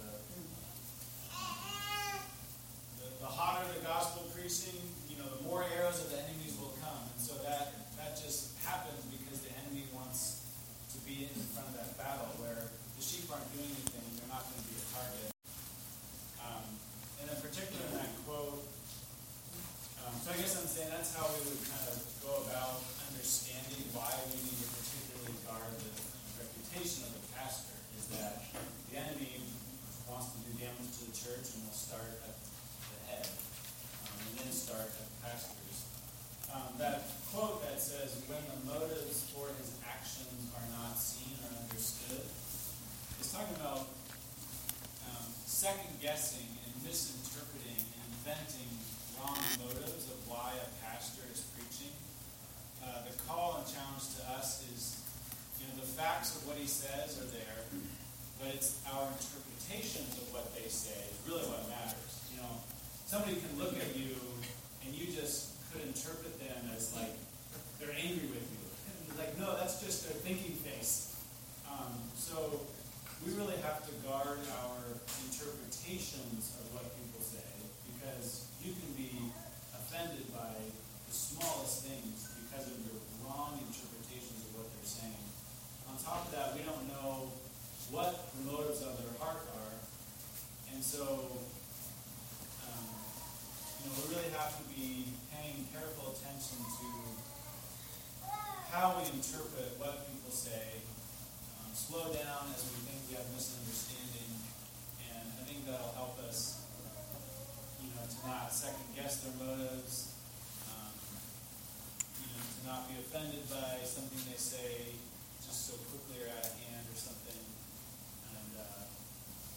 [3.02, 4.78] the, the hotter the gospel preaching,
[5.10, 7.02] you know, the more arrows of the enemies will come.
[7.10, 10.46] And so that, that just happens because the enemy wants
[10.94, 14.46] to be in front of that battle where the sheep aren't doing anything, they're not
[14.46, 15.30] going to be a target.
[16.38, 16.64] Um,
[17.18, 18.62] and in particular, in that quote,
[20.06, 23.82] um, so I guess I'm saying that's how we would kind of go about understanding
[23.90, 25.90] why we need to particularly guard the
[26.38, 28.46] reputation of the pastor, is that
[28.92, 29.42] the enemy
[30.06, 34.32] wants to do damage to the church and will start at the head, um, and
[34.38, 35.78] then start at the pastors.
[36.54, 41.50] Um, that quote that says, when the motives for his actions are not seen or
[41.66, 42.22] understood,
[43.24, 43.88] is talking about
[45.08, 48.68] um, second guessing and misinterpreting and inventing
[49.16, 51.96] wrong motives of why a pastor is preaching.
[52.84, 55.00] Uh, the call and challenge to us is,
[55.56, 57.64] you know, the facts of what he says are there,
[58.36, 62.28] but it's our interpretations of what they say is really what matters.
[62.28, 62.60] You know,
[63.08, 64.20] somebody can look at you
[64.84, 67.16] and you just could interpret them as like
[67.80, 68.60] they're angry with you.
[68.84, 71.16] And you're like, no, that's just their thinking face.
[71.64, 72.60] Um, so
[73.24, 74.84] we really have to guard our
[75.24, 77.40] interpretations of what people say
[77.88, 79.32] because you can be
[79.72, 80.52] offended by
[81.08, 85.24] the smallest things because of your wrong interpretations of what they're saying.
[85.88, 87.32] On top of that, we don't know
[87.88, 89.76] what the motives of their heart are,
[90.74, 91.40] and so
[92.60, 92.84] um,
[93.80, 96.88] you know we really have to be paying careful attention to
[98.68, 100.84] how we interpret what people say.
[101.64, 104.36] Um, slow down as we think we have misunderstanding,
[105.00, 106.60] and I think that'll help us,
[107.80, 110.12] you know, to not second guess their motives,
[110.68, 110.92] um,
[112.20, 114.92] you know, to not be offended by something they say
[115.40, 117.40] just so quickly or out of hand or something,
[118.28, 118.84] and uh,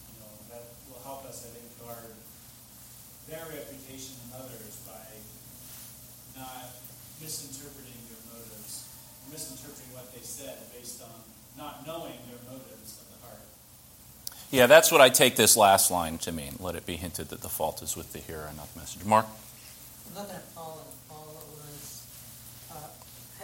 [0.08, 2.16] you know that will help us, I think, guard
[3.28, 5.04] their reputation and others by
[6.40, 6.72] not
[7.20, 8.88] misinterpreting their motives,
[9.30, 11.12] misinterpreting what they said based on
[11.56, 13.44] not knowing their motives of the heart.
[14.50, 16.56] Yeah, that's what I take this last line to mean.
[16.58, 19.04] Let it be hinted that the fault is with the hearer, not the message.
[19.04, 19.26] Mark?
[20.16, 22.08] Looking at Paul, and Paul was,
[22.72, 22.88] uh,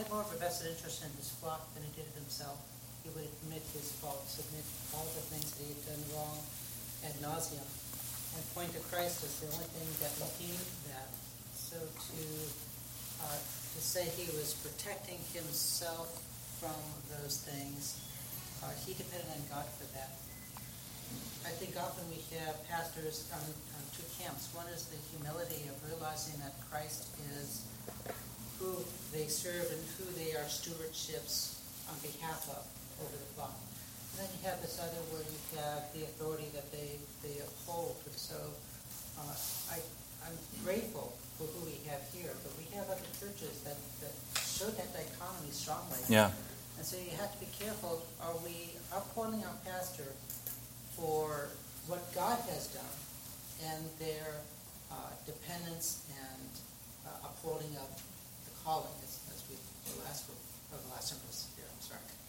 [0.00, 2.56] had more of a vested interest in his flock than he did himself.
[3.04, 4.64] He would admit his faults, admit
[4.96, 6.40] all the things that he had done wrong
[7.04, 7.68] ad nauseum,
[8.34, 11.08] and point to Christ as the only thing that redeemed that.
[11.54, 12.22] So to,
[13.22, 16.18] uh, to say he was protecting himself
[16.58, 16.78] from
[17.10, 17.98] those things,
[18.62, 20.10] uh, he depended on God for that.
[21.44, 24.48] I think often we have pastors on, on two camps.
[24.56, 27.04] One is the humility of realizing that Christ
[27.36, 27.68] is
[28.58, 28.80] who
[29.12, 32.64] they serve and who they are stewardships on behalf of
[33.04, 33.52] over the flock.
[34.14, 37.98] And then you have this other where you have the authority that they, they uphold.
[38.06, 38.38] And so
[39.18, 39.34] uh,
[39.74, 39.82] I,
[40.22, 44.70] I'm grateful for who we have here, but we have other churches that, that show
[44.70, 45.98] that dichotomy strongly.
[46.06, 46.30] Yeah.
[46.78, 48.06] And so you have to be careful.
[48.22, 50.06] Are we upholding our pastor
[50.94, 51.50] for
[51.90, 52.96] what God has done
[53.66, 54.46] and their
[54.94, 56.50] uh, dependence and
[57.02, 57.90] uh, upholding of
[58.46, 59.58] the calling, as, as we
[59.90, 60.38] the last group,
[60.70, 62.23] or the last sentence here, I'm sorry.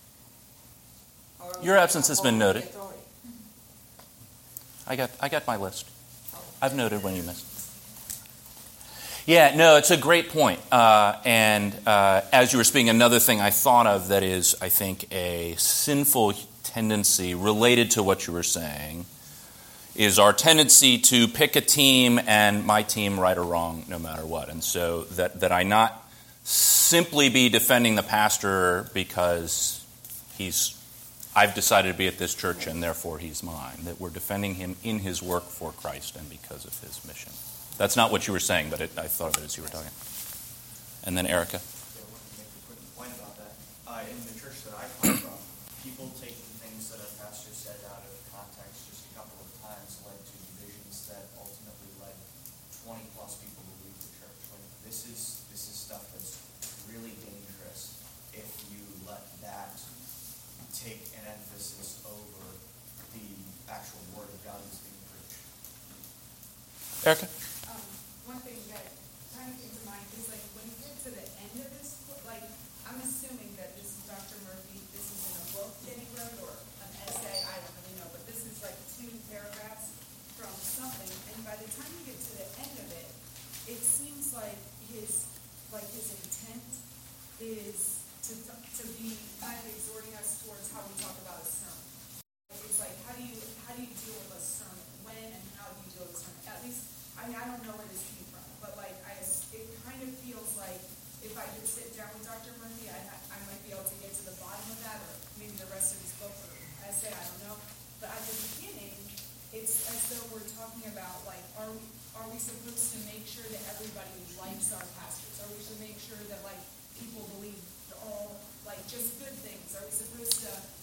[1.61, 2.67] Your absence has been noted.
[4.87, 5.89] I got, I got my list.
[6.61, 7.55] I've noted when you missed.
[9.25, 10.59] Yeah, no, it's a great point.
[10.71, 14.69] Uh, and uh, as you were speaking, another thing I thought of that is, I
[14.69, 19.05] think, a sinful tendency related to what you were saying
[19.95, 24.25] is our tendency to pick a team and my team right or wrong no matter
[24.25, 24.49] what.
[24.49, 26.03] And so that, that I not
[26.43, 29.83] simply be defending the pastor because
[30.37, 30.79] he's
[31.35, 33.77] I've decided to be at this church and therefore he's mine.
[33.83, 37.33] That we're defending him in his work for Christ and because of his mission.
[37.77, 39.69] That's not what you were saying, but it, I thought of it as you were
[39.69, 39.91] talking.
[41.03, 41.57] And then Erica.
[41.57, 43.51] I to make a quick point about that.
[43.85, 44.34] Uh, in the
[67.05, 67.44] Erica?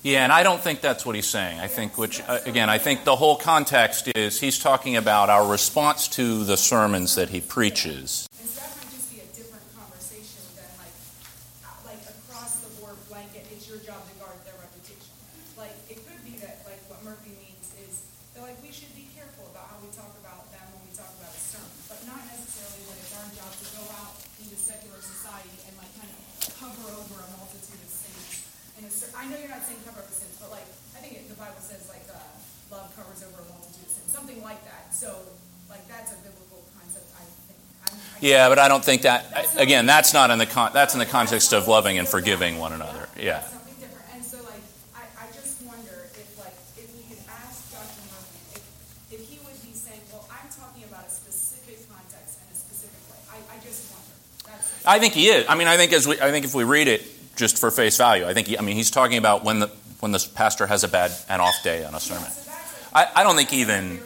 [0.02, 1.60] Yeah, and I don't think that's what he's saying.
[1.60, 5.46] I think, which, uh, again, I think the whole context is he's talking about our
[5.46, 8.28] response to the sermons that he preaches.
[38.32, 39.30] Yeah, but I don't think that.
[39.30, 42.58] That's again, that's not in the con- that's in the context of loving and forgiving
[42.58, 43.08] one another.
[43.20, 43.42] Yeah.
[54.84, 55.46] I think he is.
[55.48, 57.02] I mean, I think as we, I think if we read it
[57.36, 59.68] just for face value, I think he, I mean he's talking about when the
[60.00, 62.30] when the pastor has a bad an off day on a sermon.
[62.94, 64.00] I don't think even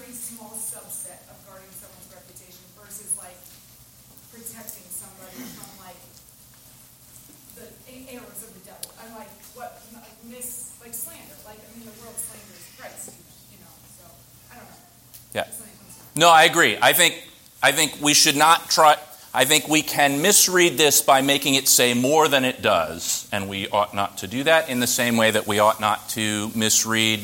[16.17, 16.79] No, I agree.
[16.81, 17.23] I think,
[17.63, 18.97] I think we should not try,
[19.35, 23.51] I think we can misread this by making it say more than it does, and
[23.51, 26.51] we ought not to do that in the same way that we ought not to
[26.55, 27.21] misread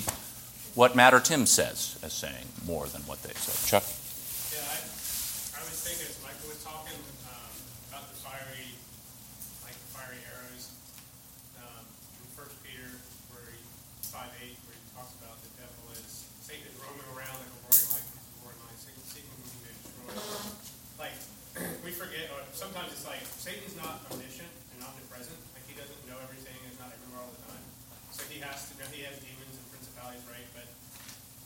[0.74, 3.56] what Matt or Tim says as saying more than what they said.
[3.66, 3.82] Chuck?
[4.52, 4.76] Yeah, I,
[5.56, 6.61] I was thinking, as Michael was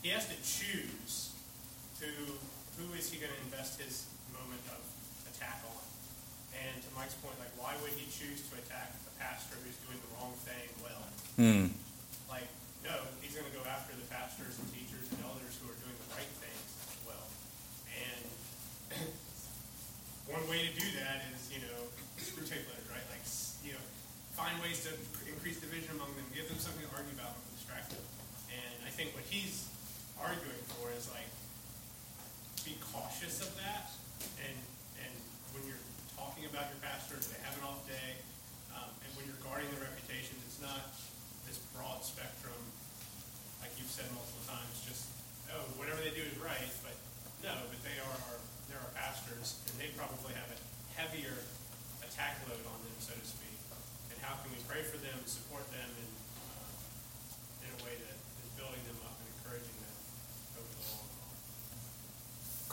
[0.07, 1.35] he has to choose
[1.99, 2.07] to
[2.79, 4.79] who is he going to invest his moment of
[5.27, 5.83] attack on.
[6.55, 9.99] And to Mike's point, like why would he choose to attack a pastor who's doing
[9.99, 11.03] the wrong thing well?
[11.35, 11.75] Hmm.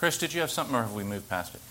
[0.04, 1.62] Chris, did you have something, or have we moved past it?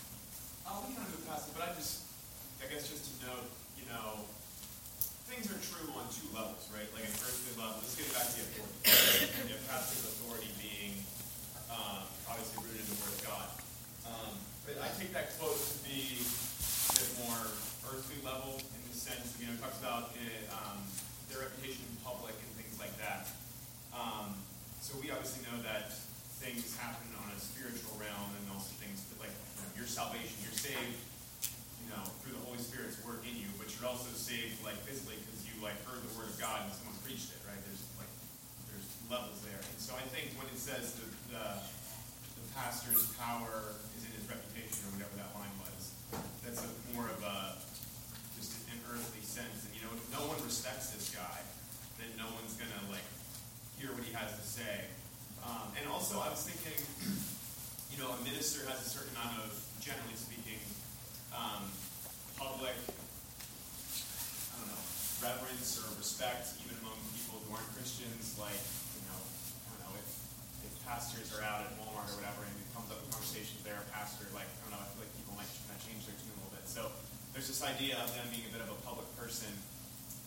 [77.64, 79.52] Idea of them being a bit of a public person,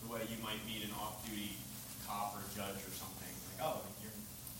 [0.04, 1.56] the way you might meet an off-duty
[2.04, 3.32] cop or judge or something.
[3.52, 4.12] Like, oh, you're,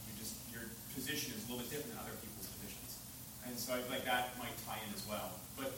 [0.09, 0.65] you just your
[0.97, 3.01] position is a little bit different than other people's positions,
[3.45, 5.37] and so I feel like that might tie in as well.
[5.57, 5.73] But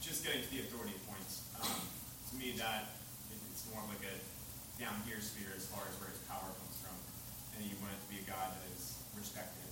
[0.00, 1.80] just getting to the authority points, um,
[2.32, 2.96] to me that
[3.32, 4.16] it, it's more like a
[4.80, 6.96] down here sphere as far as where his power comes from,
[7.56, 9.68] and you want it to be a God that is respected.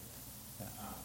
[0.61, 1.01] Um,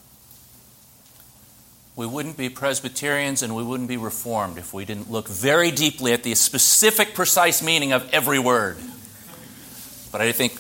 [2.00, 6.14] We wouldn't be Presbyterians and we wouldn't be Reformed if we didn't look very deeply
[6.14, 8.78] at the specific, precise meaning of every word.
[10.10, 10.54] But I think,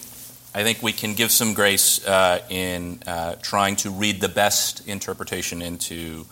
[0.53, 4.85] I think we can give some grace uh, in uh, trying to read the best
[4.85, 6.25] interpretation into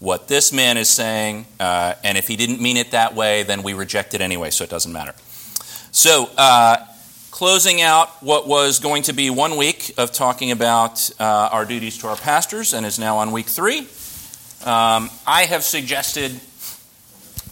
[0.00, 1.44] what this man is saying.
[1.60, 4.64] Uh, and if he didn't mean it that way, then we reject it anyway, so
[4.64, 5.12] it doesn't matter.
[5.92, 6.78] So, uh,
[7.30, 11.98] closing out what was going to be one week of talking about uh, our duties
[11.98, 13.86] to our pastors and is now on week three.
[14.64, 16.40] Um, I have suggested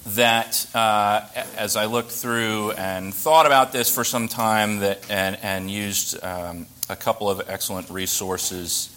[0.06, 1.20] that uh,
[1.58, 6.24] as I looked through and thought about this for some time, that and, and used
[6.24, 8.88] um, a couple of excellent resources,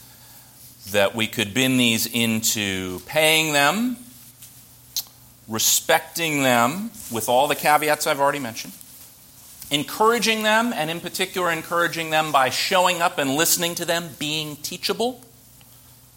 [0.92, 3.98] that we could bin these into paying them,
[5.50, 8.72] respecting them with all the caveats I've already mentioned,
[9.70, 14.56] encouraging them, and in particular, encouraging them by showing up and listening to them, being
[14.56, 15.20] teachable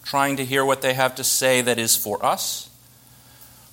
[0.09, 2.67] trying to hear what they have to say that is for us,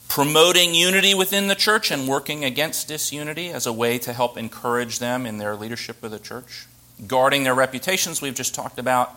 [0.06, 4.98] promoting unity within the church and working against disunity as a way to help encourage
[4.98, 6.66] them in their leadership of the church,
[7.06, 9.10] guarding their reputations, we've just talked about,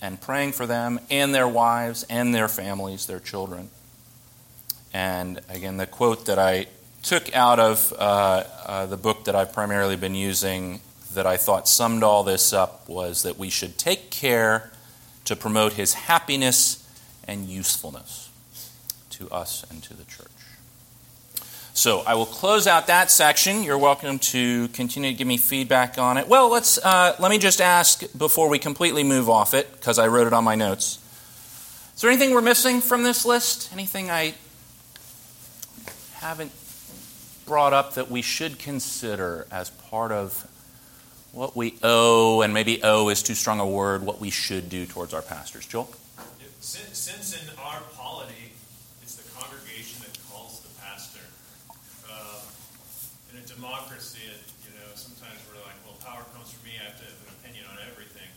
[0.00, 3.68] and praying for them and their wives and their families, their children.
[4.94, 6.68] And again, the quote that I
[7.02, 10.80] took out of uh, uh, the book that I've primarily been using
[11.14, 14.70] that I thought summed all this up was that we should take care
[15.26, 16.82] to promote his happiness
[17.28, 18.30] and usefulness
[19.10, 20.28] to us and to the church.
[21.74, 23.62] So I will close out that section.
[23.62, 26.26] You're welcome to continue to give me feedback on it.
[26.26, 30.08] Well, let's uh, let me just ask before we completely move off it because I
[30.08, 30.98] wrote it on my notes.
[31.94, 33.70] Is there anything we're missing from this list?
[33.74, 34.34] Anything I
[36.14, 36.52] haven't
[37.44, 40.46] brought up that we should consider as part of
[41.36, 44.86] what we owe, and maybe owe is too strong a word, what we should do
[44.86, 45.66] towards our pastors.
[45.66, 45.92] Joel?
[46.64, 48.56] Since, since in our polity,
[49.02, 51.20] it's the congregation that calls the pastor.
[52.08, 52.40] Um,
[53.28, 56.88] in a democracy, it, you know, sometimes we're like, well, power comes from me, I
[56.88, 58.32] have to have an opinion on everything.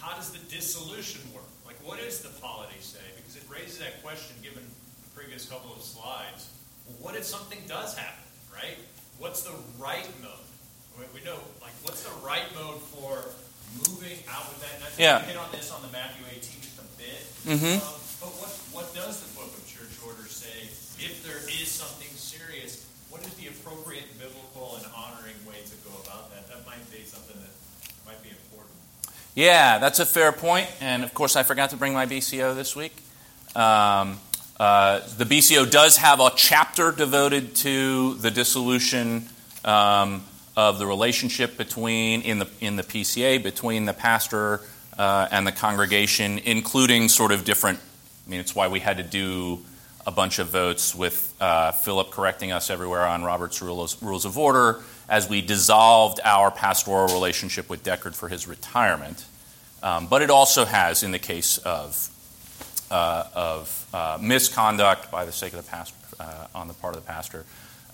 [0.00, 1.52] How does the dissolution work?
[1.68, 3.04] Like, what does the polity say?
[3.20, 6.48] Because it raises that question given the previous couple of slides.
[6.88, 8.80] Well, what if something does happen, right?
[9.20, 10.47] What's the right mode?
[11.14, 13.22] We know, like, what's the right mode for
[13.86, 14.74] moving out with that?
[14.76, 15.20] And I think Yeah.
[15.22, 17.22] we hit on this on the Matthew 18 just a bit.
[17.46, 17.78] Mhm.
[17.78, 20.66] Um, but what, what does the Book of Church Order say?
[20.98, 25.94] If there is something serious, what is the appropriate biblical and honoring way to go
[26.02, 26.48] about that?
[26.48, 27.54] That might be something that
[28.06, 28.74] might be important.
[29.34, 30.66] Yeah, that's a fair point.
[30.80, 32.96] And of course, I forgot to bring my BCO this week.
[33.54, 34.20] Um,
[34.58, 39.28] uh, the BCO does have a chapter devoted to the dissolution
[39.64, 40.24] um,
[40.58, 44.60] of the relationship between in the in the PCA between the pastor
[44.98, 47.78] uh, and the congregation, including sort of different.
[48.26, 49.60] I mean, it's why we had to do
[50.04, 54.36] a bunch of votes with uh, Philip correcting us everywhere on Robert's rules, rules of
[54.36, 59.24] order as we dissolved our pastoral relationship with Deckard for his retirement.
[59.80, 62.10] Um, but it also has, in the case of
[62.90, 67.04] uh, of uh, misconduct by the sake of the pastor uh, on the part of
[67.04, 67.44] the pastor.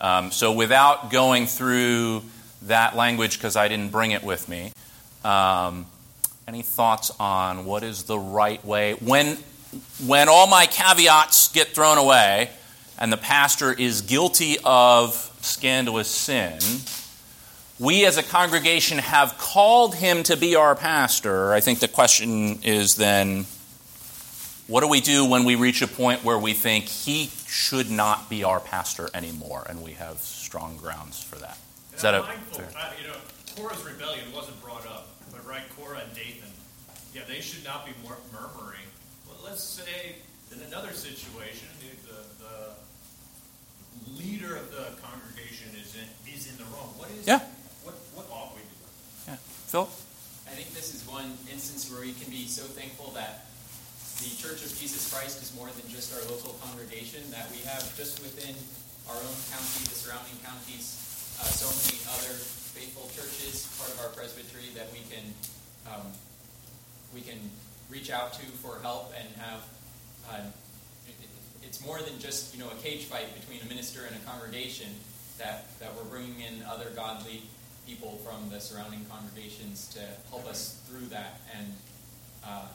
[0.00, 2.22] Um, so, without going through
[2.66, 4.72] that language, because I didn't bring it with me,
[5.24, 5.86] um,
[6.46, 9.38] any thoughts on what is the right way when
[10.06, 12.50] when all my caveats get thrown away
[12.98, 16.58] and the pastor is guilty of scandalous sin?
[17.80, 21.52] We as a congregation have called him to be our pastor.
[21.52, 23.46] I think the question is then
[24.68, 28.30] what do we do when we reach a point where we think he should not
[28.30, 31.58] be our pastor anymore and we have strong grounds for that?
[31.96, 33.18] Is that And a I'm mindful, fair- uh, you know,
[33.56, 36.50] Korah's rebellion wasn't brought up, but right, Korah and Dathan,
[37.14, 38.86] yeah, they should not be mur- murmuring.
[39.28, 40.16] Well, let's say
[40.52, 46.64] in another situation, the, the, the leader of the congregation is in, is in the
[46.74, 46.90] wrong.
[46.98, 47.38] What is, Yeah.
[47.86, 48.76] what, what ought we do?
[49.30, 49.36] Yeah.
[49.70, 49.86] Phil?
[50.46, 53.46] I think this is one instance where we can be so thankful that
[54.22, 57.82] the Church of Jesus Christ is more than just our local congregation, that we have
[57.96, 58.54] just within
[59.10, 61.00] our own county, the surrounding counties,
[61.40, 62.34] uh, so many other
[62.74, 65.24] faithful churches, part of our presbytery, that we can
[65.86, 66.06] um,
[67.14, 67.38] we can
[67.90, 69.60] reach out to for help and have.
[70.30, 70.40] Uh,
[71.06, 71.28] it- it-
[71.66, 74.88] it's more than just you know a cage fight between a minister and a congregation.
[75.36, 77.42] that, that we're bringing in other godly
[77.88, 79.98] people from the surrounding congregations to
[80.30, 81.40] help us through that.
[81.58, 81.74] And
[82.46, 82.66] uh,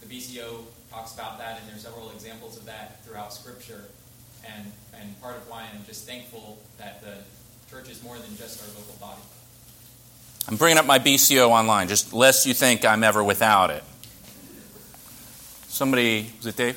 [0.00, 3.86] the BCO talks about that, and there's several examples of that throughout Scripture.
[4.46, 7.16] And, and part of why I'm just thankful that the
[7.70, 9.20] church is more than just our local body.
[10.48, 13.84] I'm bringing up my BCO online, just lest you think I'm ever without it.
[15.68, 16.76] Somebody, was it Dave?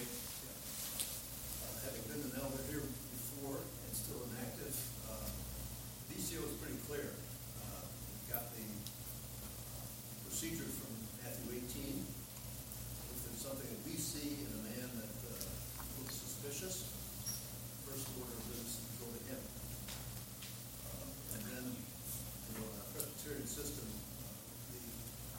[1.64, 4.76] Uh, having been an elder here before and still inactive,
[5.08, 5.32] uh,
[6.12, 7.08] BCO is pretty clear.
[7.64, 8.68] Uh, we've got the
[10.28, 10.92] procedure from
[11.24, 12.04] Matthew 18.
[13.16, 15.40] If there's something that we see in a man that uh,
[16.04, 16.84] looks suspicious,
[17.88, 19.40] first order of business is go to him.
[20.84, 24.36] Uh, and then, in the Presbyterian system, uh,
[24.76, 24.84] the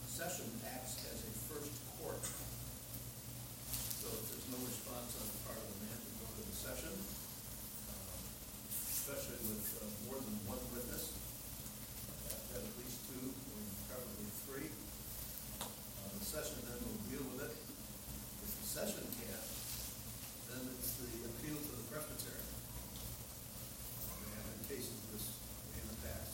[0.09, 2.21] session acts as a first court.
[4.03, 6.57] So if there's no response on the part of the man to go to the
[6.57, 8.19] session, um,
[8.91, 11.15] especially with uh, more than one witness,
[12.29, 14.69] have to have at least two, or probably three,
[15.63, 17.53] uh, the session then will deal with it.
[17.53, 19.49] If the session can't,
[20.49, 22.41] then it's the appeal to the presbytery.
[22.41, 25.27] Uh, We have had cases of this
[25.77, 26.33] in the past.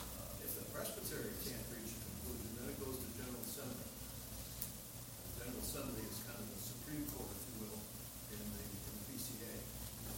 [0.00, 3.84] Uh, If the presbytery can't reach a conclusion, then it goes to general assembly.
[3.84, 7.80] The General Assembly is kind of the Supreme Court, if you will,
[8.32, 9.52] in the, in the PCA.
[10.08, 10.16] Uh,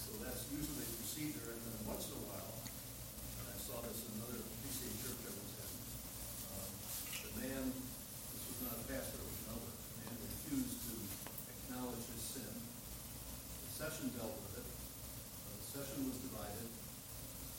[0.00, 4.08] So that's usually the procedure, and then once in a while, and I saw this
[4.08, 5.68] in another PCA church I was in,
[6.48, 6.70] um,
[7.28, 7.64] the man,
[8.32, 10.94] this was not a pastor, it was an elder, the man refused to
[11.48, 12.52] acknowledge his sin.
[12.52, 16.68] The session dealt with it, Uh, the session was divided,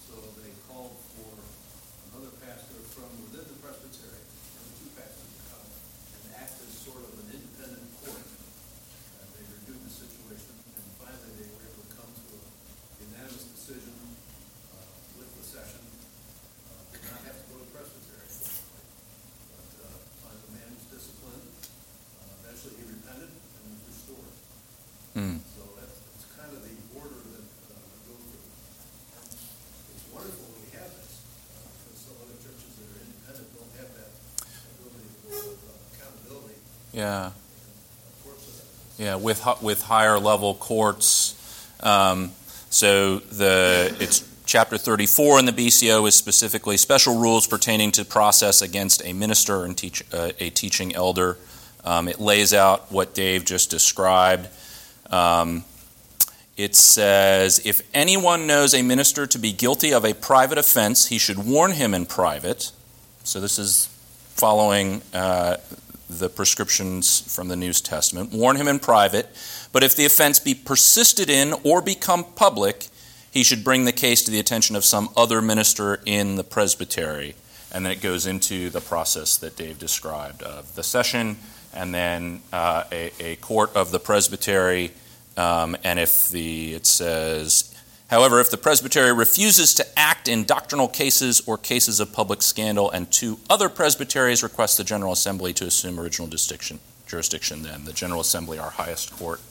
[0.06, 1.34] so they called for
[2.12, 5.68] another pastor from within the presbytery, and the two pastors to come
[6.18, 8.28] and act as sort of an independent court.
[9.20, 12.42] And they reviewed the situation, and finally they were able to come to a
[13.04, 13.96] unanimous decision
[14.76, 15.82] uh, with the session.
[16.70, 18.30] Uh, Did not have to go to presbytery,
[19.50, 21.48] but uh, find the man was disciplined.
[21.50, 24.34] Uh, Eventually he repented and was restored.
[25.18, 25.38] Hmm.
[25.56, 28.46] So that's, that's kind of the order that uh, we go through.
[29.94, 31.14] It's wonderful when we have this,
[31.54, 34.12] uh, because some other churches that are independent don't have that
[34.74, 36.58] ability of uh, accountability
[36.94, 37.32] Yeah.
[38.98, 41.36] Yeah, with with higher level courts.
[41.82, 42.32] Um,
[42.70, 48.62] so the it's chapter 34 in the BCO is specifically special rules pertaining to process
[48.62, 51.38] against a minister and teach, uh, a teaching elder.
[51.84, 54.48] Um, it lays out what Dave just described.
[55.10, 55.64] Um,
[56.56, 61.18] it says if anyone knows a minister to be guilty of a private offense, he
[61.18, 62.72] should warn him in private.
[63.24, 63.88] So this is
[64.36, 65.58] following uh,
[66.20, 68.32] the prescriptions from the New Testament.
[68.32, 69.28] Warn him in private,
[69.72, 72.88] but if the offense be persisted in or become public,
[73.32, 77.36] he should bring the case to the attention of some other minister in the presbytery.
[77.72, 81.38] And then it goes into the process that Dave described of the session
[81.74, 84.92] and then uh, a, a court of the presbytery.
[85.36, 87.73] Um, and if the, it says,
[88.14, 92.92] however, if the presbytery refuses to act in doctrinal cases or cases of public scandal,
[92.92, 97.92] and two other presbyteries request the General Assembly to assume original jurisdiction, jurisdiction then the
[97.92, 99.42] General Assembly, our highest court,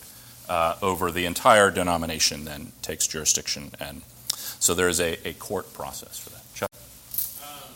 [0.48, 3.72] uh, over the entire denomination, then takes jurisdiction.
[3.80, 4.02] And
[4.60, 6.42] so there is a, a court process for that.
[6.54, 6.70] Chuck?
[7.42, 7.74] Um,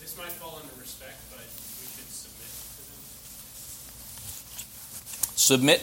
[0.00, 2.46] this might fall under respect, but we should submit
[2.76, 2.82] to
[5.18, 5.82] them.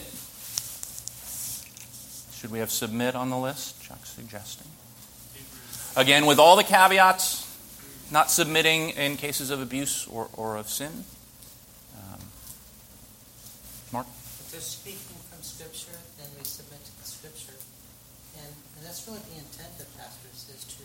[2.40, 3.83] Should we have submit on the list?
[3.94, 4.66] Chuck's suggesting.
[5.96, 7.46] Again, with all the caveats,
[8.10, 11.04] not submitting in cases of abuse or, or of sin.
[11.96, 12.18] Um,
[13.92, 14.06] Mark?
[14.06, 17.54] If they're speaking from Scripture, then we submit to the Scripture.
[18.42, 20.82] And, and that's really the intent of pastors, is to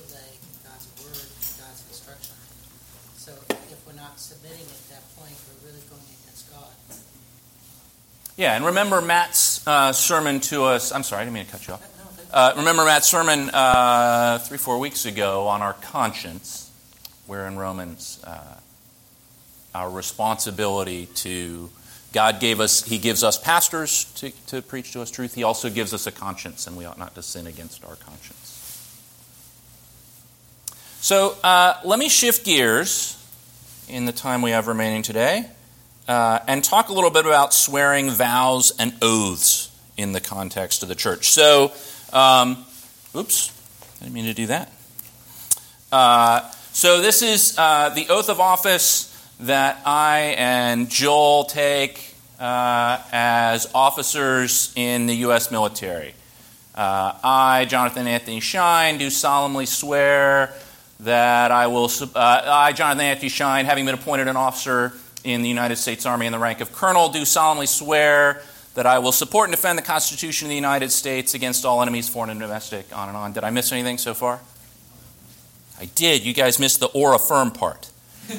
[0.00, 0.32] relay
[0.64, 2.36] God's Word and God's instruction.
[3.20, 6.72] So if we're not submitting at that point, we're really going against God.
[8.40, 10.92] Yeah, and remember Matt's uh, sermon to us.
[10.92, 11.95] I'm sorry, I didn't mean to cut you off.
[12.32, 16.70] Uh, remember Matt's sermon uh, three, four weeks ago on our conscience,
[17.26, 18.40] where in Romans, uh,
[19.74, 21.70] our responsibility to
[22.12, 25.34] God gave us, He gives us pastors to, to preach to us truth.
[25.34, 28.42] He also gives us a conscience, and we ought not to sin against our conscience.
[31.00, 33.22] So uh, let me shift gears
[33.88, 35.48] in the time we have remaining today
[36.08, 40.88] uh, and talk a little bit about swearing vows and oaths in the context of
[40.88, 41.30] the church.
[41.30, 41.72] So,
[42.12, 42.64] um,
[43.14, 43.52] oops,
[44.00, 44.72] I didn't mean to do that.
[45.90, 53.00] Uh, so, this is uh, the oath of office that I and Joel take uh,
[53.12, 55.50] as officers in the U.S.
[55.50, 56.14] military.
[56.74, 60.52] Uh, I, Jonathan Anthony Shine, do solemnly swear
[61.00, 64.92] that I will, uh, I, Jonathan Anthony Shine, having been appointed an officer
[65.24, 68.42] in the United States Army in the rank of colonel, do solemnly swear
[68.76, 72.10] that I will support and defend the Constitution of the United States against all enemies,
[72.10, 73.32] foreign and domestic, on and on.
[73.32, 74.38] Did I miss anything so far?
[75.80, 76.24] I did.
[76.24, 77.90] You guys missed the or affirm part.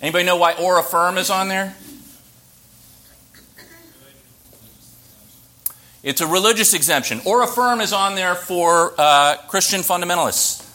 [0.00, 1.76] Anybody know why or affirm is on there?
[6.02, 7.20] It's a religious exemption.
[7.26, 10.66] Or affirm is on there for uh, Christian fundamentalists.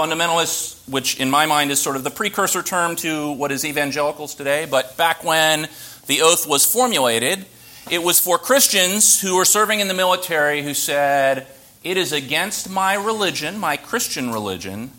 [0.00, 4.34] Fundamentalists, which in my mind is sort of the precursor term to what is evangelicals
[4.34, 5.68] today, but back when
[6.06, 7.44] the oath was formulated,
[7.90, 11.46] it was for Christians who were serving in the military who said,
[11.84, 14.90] It is against my religion, my Christian religion,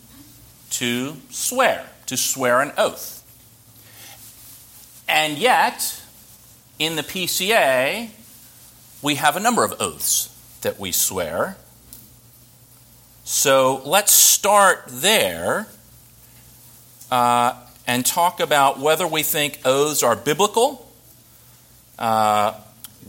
[0.70, 3.24] to swear, to swear an oath.
[5.08, 6.00] And yet,
[6.78, 8.08] in the PCA,
[9.02, 10.28] we have a number of oaths
[10.60, 11.56] that we swear.
[13.32, 15.66] So let's start there
[17.10, 20.86] uh, and talk about whether we think oaths are biblical.
[21.98, 22.52] Uh,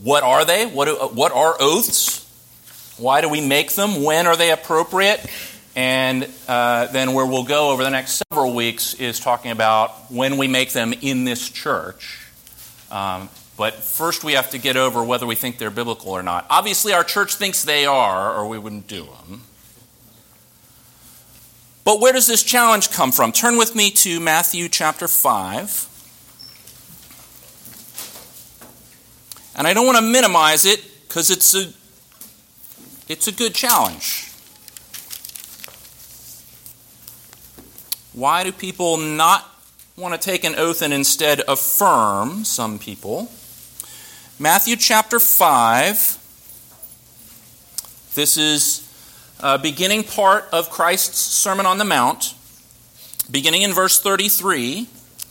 [0.02, 0.64] what are they?
[0.64, 2.24] What, what are oaths?
[2.96, 4.02] Why do we make them?
[4.02, 5.20] When are they appropriate?
[5.76, 10.38] And uh, then where we'll go over the next several weeks is talking about when
[10.38, 12.26] we make them in this church.
[12.90, 16.46] Um, but first we have to get over whether we think they're biblical or not.
[16.48, 19.42] Obviously, our church thinks they are, or we wouldn't do them.
[21.84, 23.30] But where does this challenge come from?
[23.30, 25.90] Turn with me to Matthew chapter 5.
[29.56, 31.72] And I don't want to minimize it because it's a,
[33.06, 34.30] it's a good challenge.
[38.14, 39.48] Why do people not
[39.96, 43.30] want to take an oath and instead affirm, some people?
[44.38, 46.18] Matthew chapter 5.
[48.14, 48.83] This is
[49.44, 52.34] a beginning part of Christ's Sermon on the Mount.
[53.30, 54.88] Beginning in verse 33,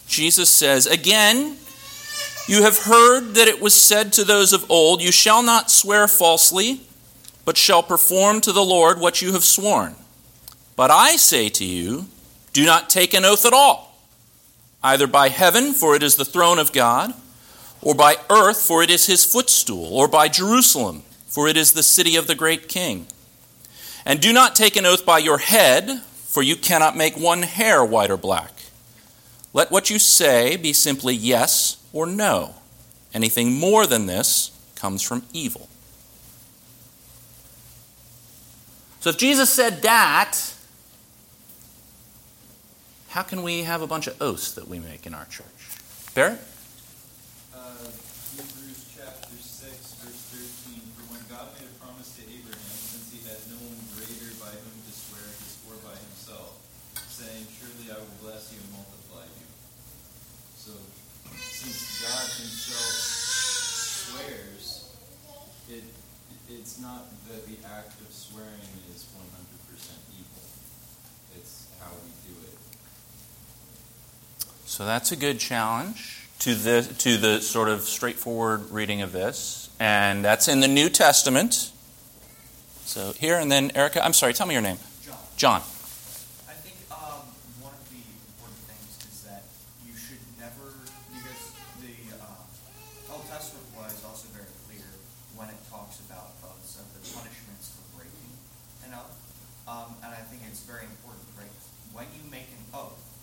[0.08, 1.58] Jesus says, Again,
[2.48, 6.08] you have heard that it was said to those of old, You shall not swear
[6.08, 6.82] falsely,
[7.44, 9.96] but shall perform to the Lord what you have sworn.
[10.76, 12.06] But I say to you,
[12.54, 13.98] do not take an oath at all,
[14.84, 17.16] either by heaven, for it is the throne of God,
[17.82, 21.82] or by earth, for it is his footstool, or by Jerusalem, for it is the
[21.82, 23.08] city of the great king.
[24.06, 27.84] And do not take an oath by your head, for you cannot make one hair
[27.84, 28.52] white or black.
[29.54, 32.56] Let what you say be simply yes or no.
[33.14, 35.70] Anything more than this comes from evil.
[39.00, 40.40] So if Jesus said that,
[43.10, 45.46] how can we have a bunch of oaths that we make in our church?
[46.16, 46.40] Barrett?
[47.54, 47.86] Uh,
[48.34, 49.70] Hebrews chapter 6,
[50.02, 50.24] verse
[50.66, 50.82] 13.
[50.98, 54.50] For when God made a promise to Abraham, since he had no one greater by
[54.50, 56.58] whom to swear, he swore by himself,
[57.06, 59.46] saying, Surely I will bless you and multiply you.
[60.58, 60.74] So,
[61.54, 63.14] since God himself
[64.10, 64.90] swears,
[65.70, 65.86] it,
[66.50, 69.22] it's not that the act of swearing is 100%
[70.18, 70.44] evil.
[71.38, 72.58] It's how we do it.
[74.74, 79.70] So that's a good challenge to the, to the sort of straightforward reading of this.
[79.80, 81.70] And that's in the New Testament.
[82.82, 84.80] So here and then, Erica, I'm sorry, tell me your name.
[85.06, 85.18] John.
[85.38, 85.62] John.
[86.50, 87.22] I think um,
[87.62, 89.46] one of the important things is that
[89.86, 90.66] you should never,
[91.22, 94.90] because the uh, Old Testament was also very clear
[95.38, 98.34] when it talks about oaths of the punishments for breaking
[98.90, 99.22] an oath.
[99.70, 101.54] Um, and I think it's very important, right?
[101.94, 103.14] When you make an oath,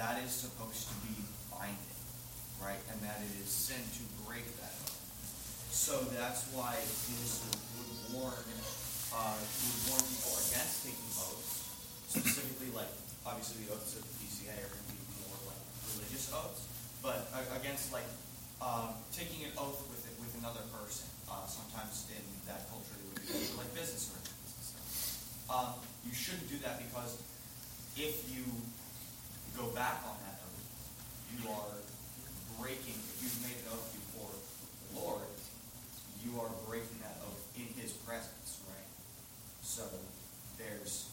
[0.00, 1.12] that is supposed to be
[1.52, 2.00] binding,
[2.56, 2.80] right?
[2.88, 4.96] And that it is sin to break that oath.
[5.68, 7.44] So that's why Jesus
[7.76, 8.48] would warn,
[9.12, 11.68] uh, would warn people against taking oaths,
[12.08, 12.88] specifically like,
[13.28, 15.60] obviously the oaths of the PCA are going to be more like
[15.92, 16.64] religious oaths,
[17.04, 18.08] but uh, against like
[18.64, 21.12] um, taking an oath with it, with another person.
[21.28, 24.88] Uh, sometimes in that culture it would be like business arrangements and stuff.
[25.52, 25.70] Um,
[26.08, 27.20] you shouldn't do that because
[28.00, 28.48] if you
[29.60, 30.64] go back on that oath,
[31.36, 31.76] you are
[32.60, 35.28] breaking, if you've made an oath before the Lord,
[36.24, 38.88] you are breaking that oath in His presence, right?
[39.62, 39.84] So
[40.56, 41.12] there's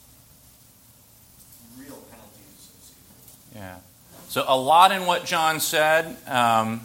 [1.75, 3.83] real penalties associated with Yeah.
[4.29, 6.81] So a lot in what John said um,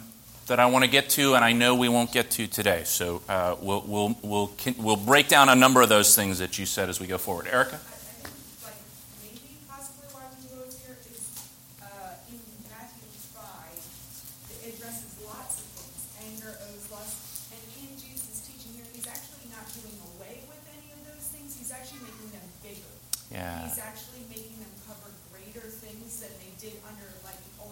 [0.47, 2.83] that I want to get to, and I know we won't get to today.
[2.85, 6.65] So uh, we'll, we'll, we'll, we'll break down a number of those things that you
[6.65, 7.47] said as we go forward.
[7.47, 7.75] Erica?
[7.75, 8.31] I, I think,
[9.21, 11.29] maybe possibly why we wrote here is,
[11.83, 12.39] uh, in
[12.71, 13.77] Matthew five,
[14.63, 17.11] it addresses lots of things, anger, oaths, lots
[19.73, 21.57] doing away with any of those things.
[21.57, 22.93] He's actually making them bigger.
[23.31, 23.65] Yeah.
[23.65, 27.09] He's actually making them cover greater things than they did under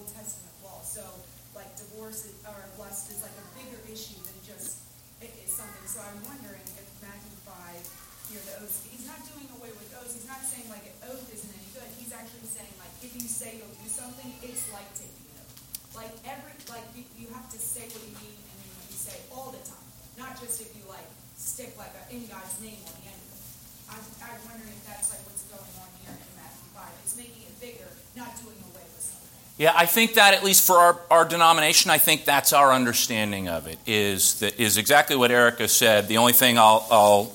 [0.02, 0.82] Old Testament law.
[0.82, 1.06] So
[1.54, 4.82] like divorce is, or lust is like a bigger issue than just
[5.22, 5.86] it is something.
[5.86, 7.86] So I'm wondering if Matthew five,
[8.34, 10.18] here the oaths, he's not doing away with oaths.
[10.18, 11.86] He's not saying like an oath isn't any good.
[12.02, 15.93] He's actually saying like if you say you'll do something, it's like taking an oath.
[15.93, 19.22] Like every like you, you have to say what you mean and what you say
[19.30, 19.86] all the time,
[20.18, 21.06] not just if you like
[21.38, 23.45] stick like a in God's name on the end of it.
[23.93, 26.89] I'm, I'm wondering if that's like what's going on here in Matthew five.
[27.06, 29.20] It's making it bigger, not doing away with something.
[29.62, 33.47] Yeah, I think that at least for our, our denomination, I think that's our understanding
[33.47, 33.78] of it.
[33.86, 36.07] Is that is exactly what Erica said.
[36.07, 37.32] The only thing I'll,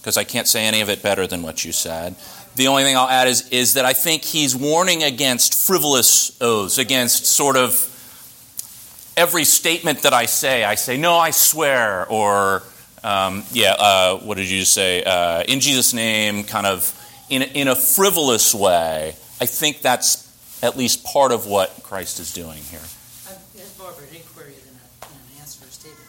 [0.00, 2.16] because I can't say any of it better than what you said.
[2.56, 6.78] The only thing I'll add is is that I think he's warning against frivolous oaths,
[6.78, 7.74] against sort of
[9.16, 10.64] every statement that I say.
[10.64, 12.64] I say no, I swear, or
[13.04, 15.04] um, yeah, uh, what did you say?
[15.04, 16.92] Uh, in Jesus' name, kind of
[17.30, 19.14] in in a frivolous way.
[19.40, 20.25] I think that's
[20.62, 22.80] at least part of what Christ is doing here.
[23.54, 26.08] It's more of an inquiry than, a, than an answer or statement.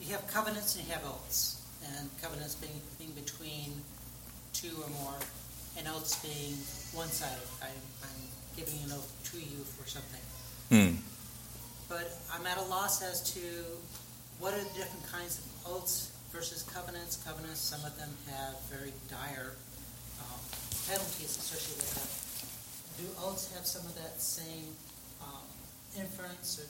[0.00, 3.72] You have covenants and you have oaths, and covenants being, being between
[4.52, 5.18] two or more,
[5.78, 6.54] and oaths being
[6.94, 7.48] one-sided.
[7.62, 8.22] I, I'm
[8.56, 10.20] giving an oath to you for something.
[10.70, 11.00] Hmm.
[11.88, 13.40] But I'm at a loss as to
[14.38, 17.16] what are the different kinds of oaths versus covenants.
[17.24, 19.52] Covenants, some of them have very dire
[20.20, 20.40] um,
[20.88, 22.21] penalties associated with them.
[22.98, 24.74] Do oaths have some of that same
[25.22, 25.28] um,
[25.96, 26.60] inference?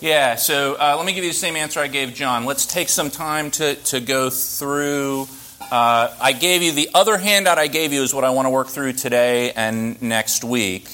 [0.00, 2.44] Yeah, so uh, let me give you the same answer I gave John.
[2.44, 5.28] Let's take some time to, to go through.
[5.70, 8.50] Uh, I gave you the other handout I gave you is what I want to
[8.50, 10.88] work through today and next week.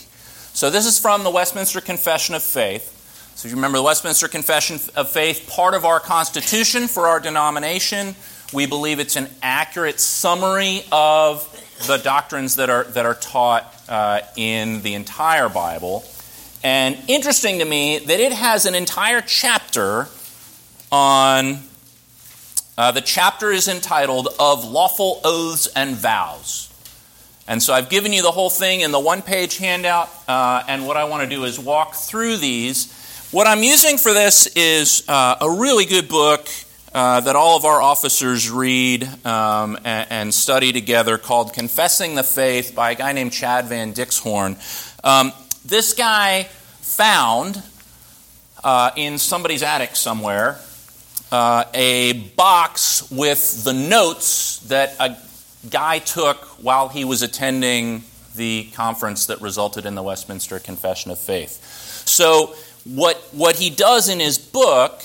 [0.53, 2.95] So this is from the Westminster Confession of Faith.
[3.35, 7.21] So if you remember the Westminster Confession of Faith, part of our constitution for our
[7.21, 8.15] denomination,
[8.53, 11.47] we believe it's an accurate summary of
[11.87, 16.05] the doctrines that are, that are taught uh, in the entire Bible.
[16.63, 20.09] And interesting to me that it has an entire chapter
[20.91, 21.61] on.
[22.77, 26.73] Uh, the chapter is entitled Of Lawful Oaths and Vows.
[27.49, 30.87] And so I've given you the whole thing in the one page handout, uh, and
[30.87, 32.93] what I want to do is walk through these.
[33.31, 36.49] What I'm using for this is uh, a really good book
[36.95, 42.23] uh, that all of our officers read um, and, and, study together called Confessing the
[42.23, 44.57] Faith by a guy named Chad Van Dixhoorn.
[45.05, 45.33] Um,
[45.65, 46.45] this guy
[46.81, 47.63] found
[48.65, 50.59] uh, in somebody's attic somewhere
[51.31, 55.17] uh, a box with the notes that a
[55.69, 58.03] guy took while he was attending
[58.37, 61.63] the conference that resulted in the Westminster Confession of Faith.
[62.07, 65.03] So, what, what he does in his book,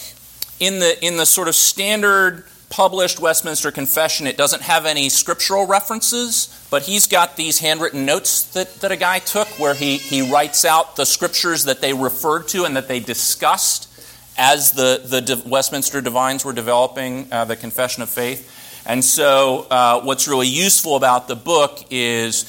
[0.60, 5.68] in the, in the sort of standard published Westminster Confession, it doesn't have any scriptural
[5.68, 10.32] references, but he's got these handwritten notes that, that a guy took where he, he
[10.32, 13.89] writes out the scriptures that they referred to and that they discussed
[14.38, 18.49] as the, the Westminster divines were developing uh, the Confession of Faith.
[18.86, 22.43] And so, uh, what's really useful about the book is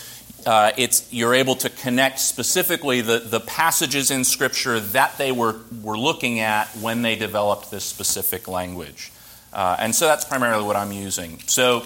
[0.47, 5.57] uh, it's, you're able to connect specifically the, the passages in Scripture that they were,
[5.83, 9.11] were looking at when they developed this specific language.
[9.53, 11.39] Uh, and so that's primarily what I'm using.
[11.47, 11.85] So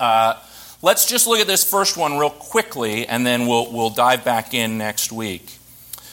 [0.00, 0.40] uh,
[0.82, 4.54] let's just look at this first one real quickly, and then we'll, we'll dive back
[4.54, 5.58] in next week.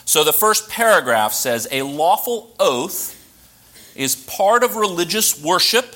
[0.05, 3.19] So the first paragraph says A lawful oath
[3.95, 5.95] is part of religious worship.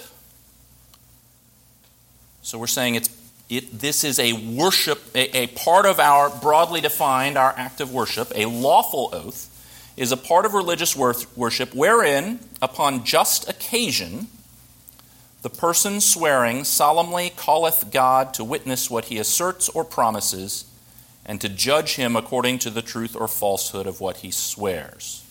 [2.42, 3.10] So we're saying it's
[3.50, 7.94] it, this is a worship, a, a part of our broadly defined, our act of
[7.94, 8.32] worship.
[8.36, 9.54] A lawful oath
[9.96, 14.28] is a part of religious worship wherein, upon just occasion,
[15.42, 20.66] the person swearing solemnly calleth God to witness what he asserts or promises,
[21.26, 25.24] and to judge him according to the truth or falsehood of what he swears.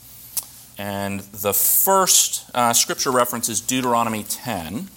[0.79, 4.89] And the first uh, scripture reference is Deuteronomy 10.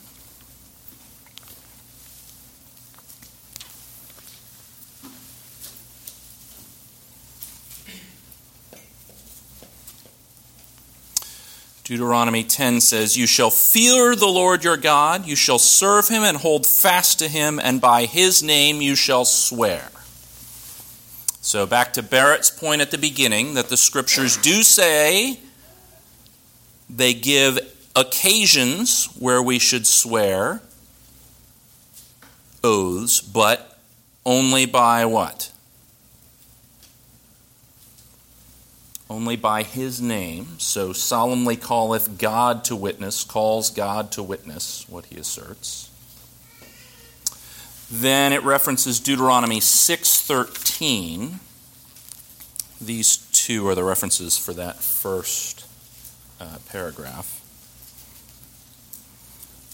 [11.90, 16.38] Deuteronomy 10 says, You shall fear the Lord your God, you shall serve him and
[16.38, 19.90] hold fast to him, and by his name you shall swear.
[21.42, 25.40] So, back to Barrett's point at the beginning that the scriptures do say
[26.92, 27.58] they give
[27.96, 30.62] occasions where we should swear
[32.64, 33.80] oaths, but
[34.28, 35.49] only by what?
[39.10, 45.08] Only by his name, so solemnly calleth God to witness, calls God to witness what
[45.08, 45.90] he asserts.
[47.92, 51.40] Then it references Deuteronomy 6:13.
[52.80, 55.66] These two are the references for that first
[56.40, 57.42] uh, paragraph.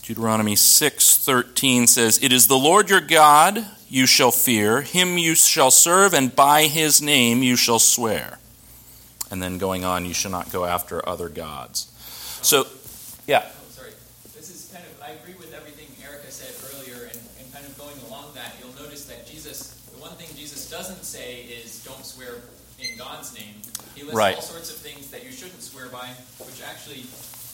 [0.01, 5.71] Deuteronomy 6:13 says, "It is the Lord your God you shall fear, him you shall
[5.71, 8.39] serve, and by his name you shall swear."
[9.35, 11.91] And then going on, you shall not go after other gods.
[12.39, 12.71] So,
[13.27, 13.43] yeah.
[13.43, 13.91] Oh, sorry.
[14.31, 17.75] This is kind of, I agree with everything Erica said earlier, and, and kind of
[17.75, 22.05] going along that, you'll notice that Jesus, the one thing Jesus doesn't say is don't
[22.07, 22.47] swear
[22.79, 23.59] in God's name.
[23.91, 24.35] He lists Right.
[24.39, 26.07] all sorts of things that you shouldn't swear by,
[26.39, 27.03] which actually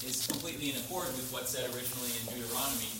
[0.05, 2.93] is completely in accord with what's said originally in Deuteronomy.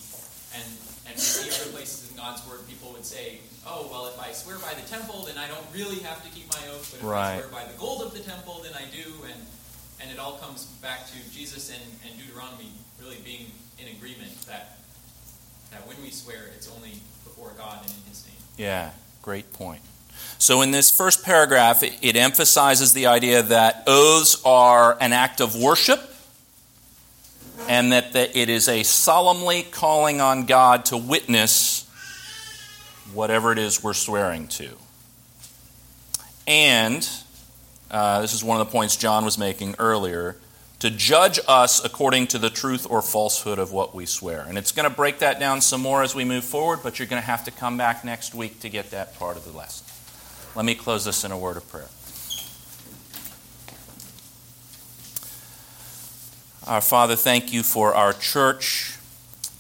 [0.56, 0.64] And,
[1.08, 4.58] and see other places in God's Word, people would say, oh, well, if I swear
[4.58, 7.36] by the temple, then I don't really have to keep my oath, but if Right.
[7.36, 9.12] I swear by the gold of the temple, then I do.
[9.26, 9.40] And,
[10.02, 12.72] and it all comes back to Jesus and, and Deuteronomy
[13.02, 13.48] really being
[13.80, 14.78] in agreement that,
[15.72, 18.36] that when we swear, it's only before God and in His name.
[18.58, 18.92] Yeah,
[19.22, 19.82] great point.
[20.38, 25.40] So, in this first paragraph, it, it emphasizes the idea that oaths are an act
[25.40, 26.11] of worship
[27.68, 31.88] and that, that it is a solemnly calling on God to witness
[33.14, 34.70] whatever it is we're swearing to.
[36.48, 37.08] And,
[37.90, 40.38] uh, this is one of the points John was making earlier,
[40.80, 44.42] to judge us according to the truth or falsehood of what we swear.
[44.48, 47.08] And it's going to break that down some more as we move forward, but you're
[47.08, 49.86] going to have to come back next week to get that part of the lesson.
[50.56, 51.88] Let me close this in a word of prayer.
[56.68, 58.96] Our Father, thank you for our church.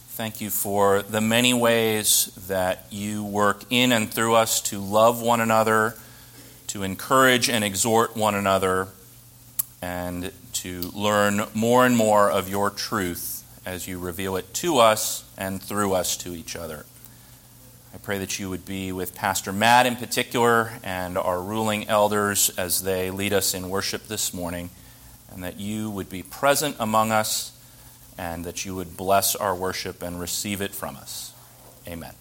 [0.10, 5.20] Thank you for the many ways that you work in and through us to love
[5.20, 5.96] one another,
[6.68, 8.90] to encourage and exhort one another,
[9.82, 15.24] and to learn more and more of your truth as you reveal it to us
[15.36, 16.86] and through us to each other.
[17.96, 22.52] I pray that you would be with Pastor Matt in particular and our ruling elders
[22.60, 24.70] as they lead us in worship this morning,
[25.32, 27.58] and that you would be present among us
[28.18, 31.34] and that you would bless our worship and receive it from us.
[31.88, 32.14] Amen.